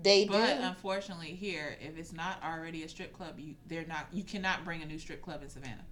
They 0.00 0.24
do. 0.24 0.32
But 0.32 0.58
unfortunately, 0.58 1.34
here, 1.34 1.76
if 1.80 1.98
it's 1.98 2.12
not 2.12 2.42
already 2.42 2.82
a 2.82 2.88
strip 2.88 3.12
club, 3.12 3.38
you 3.38 3.54
they're 3.66 3.86
not. 3.86 4.06
You 4.12 4.24
cannot 4.24 4.64
bring 4.64 4.82
a 4.82 4.86
new 4.86 4.98
strip 4.98 5.22
club 5.22 5.42
in 5.42 5.48
Savannah. 5.50 5.84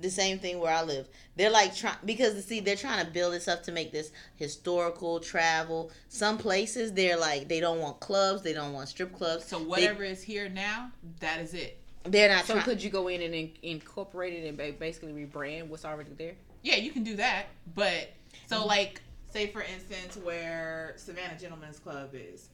The 0.00 0.10
same 0.10 0.38
thing 0.38 0.58
where 0.58 0.72
I 0.72 0.82
live. 0.82 1.08
They're 1.36 1.50
like 1.50 1.74
trying 1.74 1.96
because 2.04 2.44
see 2.44 2.60
they're 2.60 2.76
trying 2.76 3.04
to 3.04 3.10
build 3.10 3.32
this 3.34 3.48
up 3.48 3.62
to 3.64 3.72
make 3.72 3.92
this 3.92 4.10
historical 4.36 5.20
travel. 5.20 5.90
Some 6.08 6.38
places 6.38 6.92
they're 6.92 7.18
like 7.18 7.48
they 7.48 7.60
don't 7.60 7.78
want 7.78 8.00
clubs, 8.00 8.42
they 8.42 8.52
don't 8.52 8.72
want 8.72 8.88
strip 8.88 9.16
clubs. 9.16 9.46
So 9.46 9.58
whatever 9.58 10.04
is 10.04 10.22
here 10.22 10.48
now, 10.48 10.90
that 11.20 11.40
is 11.40 11.54
it. 11.54 11.78
They're 12.04 12.28
not 12.28 12.44
So 12.46 12.54
trying. 12.54 12.64
could 12.64 12.82
you 12.82 12.90
go 12.90 13.08
in 13.08 13.22
and 13.22 13.34
in, 13.34 13.52
incorporate 13.62 14.32
it 14.34 14.48
and 14.48 14.78
basically 14.78 15.12
rebrand 15.12 15.68
what's 15.68 15.84
already 15.84 16.12
there? 16.18 16.34
Yeah, 16.62 16.76
you 16.76 16.90
can 16.90 17.04
do 17.04 17.16
that. 17.16 17.46
But 17.74 18.12
so 18.46 18.66
like, 18.66 19.00
say 19.32 19.46
for 19.48 19.62
instance, 19.62 20.16
where 20.16 20.94
Savannah 20.96 21.38
Gentlemen's 21.38 21.78
Club 21.78 22.10
is, 22.14 22.48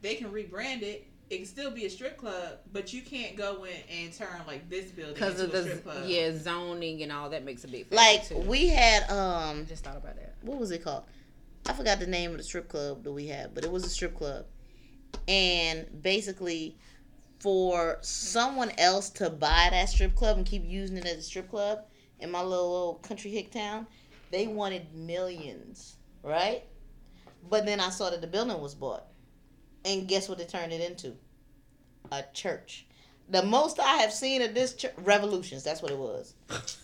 they 0.00 0.14
can 0.14 0.30
rebrand 0.30 0.82
it. 0.82 1.06
It 1.32 1.38
can 1.38 1.46
still 1.46 1.70
be 1.70 1.86
a 1.86 1.90
strip 1.90 2.18
club, 2.18 2.58
but 2.74 2.92
you 2.92 3.00
can't 3.00 3.36
go 3.36 3.64
in 3.64 3.72
and 3.90 4.12
turn 4.12 4.42
like 4.46 4.68
this 4.68 4.90
building 4.90 5.14
Because 5.14 5.40
into 5.40 5.44
of 5.44 5.48
a 5.50 5.52
the 5.52 5.62
strip 5.62 5.82
club. 5.84 6.04
yeah 6.06 6.30
zoning 6.36 7.02
and 7.02 7.10
all 7.10 7.30
that 7.30 7.42
makes 7.42 7.64
a 7.64 7.68
big 7.68 7.86
factor 7.86 7.96
like 7.96 8.28
too. 8.28 8.36
we 8.50 8.68
had 8.68 9.08
um 9.10 9.64
just 9.66 9.82
thought 9.82 9.96
about 9.96 10.16
that. 10.16 10.34
what 10.42 10.58
was 10.60 10.70
it 10.72 10.84
called? 10.84 11.04
I 11.66 11.72
forgot 11.72 12.00
the 12.00 12.06
name 12.06 12.32
of 12.32 12.36
the 12.36 12.42
strip 12.42 12.68
club 12.68 13.02
that 13.04 13.12
we 13.12 13.28
had, 13.28 13.54
but 13.54 13.64
it 13.64 13.72
was 13.72 13.82
a 13.86 13.88
strip 13.88 14.14
club. 14.14 14.44
And 15.26 15.86
basically 16.02 16.76
for 17.40 17.96
someone 18.02 18.70
else 18.76 19.08
to 19.10 19.30
buy 19.30 19.68
that 19.70 19.88
strip 19.88 20.14
club 20.14 20.36
and 20.36 20.44
keep 20.44 20.64
using 20.66 20.98
it 20.98 21.06
as 21.06 21.16
a 21.16 21.22
strip 21.22 21.48
club 21.48 21.78
in 22.20 22.30
my 22.30 22.42
little 22.42 22.74
old 22.74 23.02
country 23.02 23.30
hick 23.30 23.50
town, 23.50 23.86
they 24.30 24.48
wanted 24.48 24.92
millions, 24.94 25.96
right? 26.22 26.64
But 27.48 27.64
then 27.64 27.80
I 27.80 27.88
saw 27.88 28.10
that 28.10 28.20
the 28.20 28.26
building 28.26 28.60
was 28.60 28.74
bought. 28.74 29.06
And 29.84 30.06
guess 30.08 30.28
what 30.28 30.38
they 30.38 30.44
turned 30.44 30.72
it 30.72 30.80
into? 30.80 31.14
A 32.10 32.22
church. 32.32 32.86
The 33.28 33.42
most 33.42 33.80
I 33.80 33.96
have 33.98 34.12
seen 34.12 34.42
of 34.42 34.54
this 34.54 34.74
church, 34.74 34.92
Revolutions, 34.98 35.62
that's 35.64 35.80
what 35.80 35.90
it 35.90 35.96
was. 35.98 36.34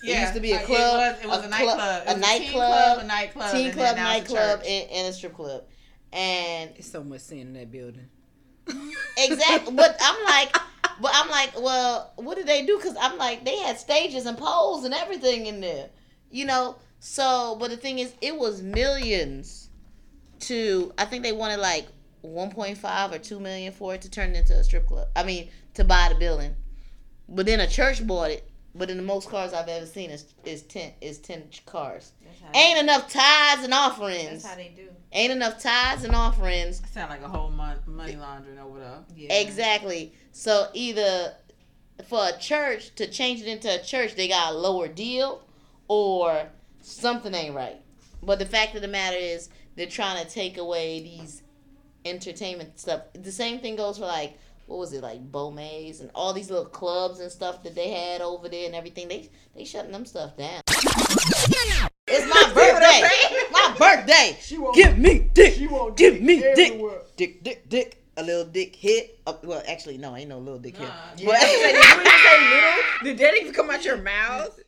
Yeah, 0.03 0.19
it 0.19 0.21
used 0.23 0.35
to 0.35 0.41
be 0.41 0.53
a 0.53 0.61
club, 0.65 1.17
It 1.23 1.27
was, 1.29 1.43
it 1.43 1.45
was 1.45 1.45
a 1.45 1.49
a, 1.49 1.51
clu- 1.51 1.67
nightclub. 1.67 1.79
a 1.79 2.03
It 2.03 2.07
was 2.07 2.15
teen 2.15 2.21
nightclub, 2.21 2.99
a 2.99 3.05
nightclub, 3.07 3.53
Teen 3.53 3.67
and 3.67 3.75
club, 3.75 3.97
then 3.97 4.05
a 4.07 4.09
nightclub, 4.09 4.59
church. 4.61 4.69
and, 4.69 4.91
and 4.91 5.09
a 5.09 5.13
strip 5.13 5.35
club. 5.35 5.65
And 6.13 6.71
It's 6.77 6.91
so 6.91 7.05
much 7.05 7.21
sin 7.21 7.39
in 7.41 7.53
that 7.55 7.71
building. 7.71 8.09
exactly, 9.19 9.75
but 9.77 9.97
I'm 10.01 10.25
like, 10.25 10.57
but 11.01 11.11
I'm 11.15 11.29
like, 11.29 11.61
well, 11.61 12.13
what 12.17 12.37
did 12.37 12.47
they 12.47 12.65
do? 12.67 12.77
Because 12.79 12.97
I'm 13.01 13.19
like, 13.19 13.45
they 13.45 13.57
had 13.59 13.79
stages 13.79 14.27
and 14.27 14.37
poles 14.39 14.85
and 14.85 14.95
everything 14.95 15.47
in 15.47 15.61
there, 15.61 15.91
you 16.31 16.45
know. 16.47 16.77
So, 17.01 17.57
but 17.61 17.71
the 17.71 17.77
thing 17.77 17.99
is, 17.99 18.13
it 18.21 18.37
was 18.37 18.63
millions 18.63 19.69
to. 20.41 20.93
I 20.99 21.05
think 21.05 21.23
they 21.23 21.33
wanted 21.33 21.59
like 21.61 21.87
1.5 22.25 23.13
or 23.13 23.19
2 23.19 23.41
million 23.41 23.73
for 23.73 23.95
it 23.95 24.03
to 24.03 24.11
turn 24.11 24.31
it 24.31 24.39
into 24.39 24.55
a 24.55 24.65
strip 24.65 24.87
club. 24.87 25.09
I 25.15 25.23
mean, 25.23 25.49
to 25.75 25.85
buy 25.85 26.09
the 26.13 26.19
building. 26.19 26.55
But 27.29 27.47
then 27.47 27.61
a 27.61 27.67
church 27.67 28.07
bought 28.07 28.31
it. 28.31 28.51
But 28.75 28.91
in 28.91 28.97
the 28.97 29.03
most 29.03 29.29
cars 29.29 29.53
I've 29.53 29.69
ever 29.69 29.87
seen 29.87 30.11
is 30.11 30.35
is 30.45 30.63
ten 30.63 30.93
is 31.01 31.19
ten 31.19 31.45
cars. 31.67 32.13
Ain't 32.55 32.79
enough 32.79 33.11
tithes 33.11 33.65
and 33.65 33.75
offerings. 33.75 34.43
That's 34.43 34.47
how 34.47 34.55
they 34.55 34.73
do. 34.77 34.89
Ain't 35.13 35.33
enough 35.33 35.61
tithes 35.61 36.05
and 36.05 36.15
offerings. 36.15 36.83
Sound 36.93 37.11
like 37.11 37.23
a 37.23 37.29
whole 37.29 37.51
month 37.51 37.87
money 37.89 38.15
laundering 38.15 38.59
over 38.59 38.79
there. 38.79 38.99
Yeah. 39.17 39.33
Exactly. 39.33 40.13
So 40.33 40.69
either 40.75 41.35
for 42.07 42.29
a 42.29 42.39
church 42.39 42.95
to 42.97 43.09
change 43.09 43.41
it 43.41 43.49
into 43.49 43.69
a 43.69 43.83
church, 43.83 44.15
they 44.15 44.29
got 44.29 44.53
a 44.53 44.57
lower 44.57 44.87
deal, 44.87 45.43
or 45.89 46.47
something 46.83 47.35
ain't 47.35 47.55
right. 47.55 47.81
But 48.23 48.39
the 48.39 48.47
fact 48.47 48.75
of 48.75 48.83
the 48.83 48.89
matter 48.89 49.17
is, 49.17 49.49
they're 49.77 49.87
trying 49.87 50.25
to 50.25 50.31
take 50.31 50.59
away 50.59 51.01
these 51.01 51.43
entertainment 52.05 52.79
stuff. 52.79 53.03
The 53.15 53.33
same 53.33 53.61
thing 53.61 53.77
goes 53.77 53.99
for 53.99 54.07
like 54.07 54.39
what 54.67 54.79
was 54.79 54.93
it 54.93 55.03
like 55.03 55.33
Beaumays 55.33 56.01
and 56.01 56.11
all 56.15 56.33
these 56.33 56.51
little 56.51 56.67
clubs 56.67 57.21
and 57.21 57.33
stuff 57.33 57.63
that 57.63 57.75
they 57.75 57.91
had 57.91 58.21
over 58.21 58.49
there 58.49 58.67
and 58.67 58.75
everything. 58.75 59.09
They 59.09 59.31
they 59.55 59.65
shutting 59.65 59.93
them 59.93 60.05
stuff 60.05 60.37
down. 60.37 60.61
It's 62.07 62.27
my 62.27 62.53
birthday. 62.55 63.51
my 63.51 63.75
birthday. 63.79 64.37
She 64.41 64.59
won't, 64.59 64.77
Give 64.77 64.99
me 64.99 65.31
dick. 65.33 65.55
She 65.55 65.67
won't 65.67 65.97
Give 65.97 66.21
me 66.21 66.41
dick. 66.55 66.81
Dick, 67.17 67.43
dick, 67.43 67.69
dick. 67.69 68.05
A 68.17 68.23
little 68.23 68.47
dick 68.47 68.75
hit. 68.75 69.21
Uh, 69.27 69.35
well, 69.45 69.63
actually, 69.69 69.97
no, 69.97 70.17
ain't 70.17 70.29
no 70.29 70.39
little 70.39 70.59
dick 70.59 70.77
hit. 70.77 70.89
Nah, 70.89 71.15
Did, 71.15 71.21
you 71.27 71.33
even 71.33 71.83
say 71.83 72.51
little? 72.51 72.75
Did 73.05 73.19
that 73.19 73.37
even 73.41 73.53
come 73.53 73.71
out 73.71 73.85
your 73.85 73.99
mouth? 73.99 74.59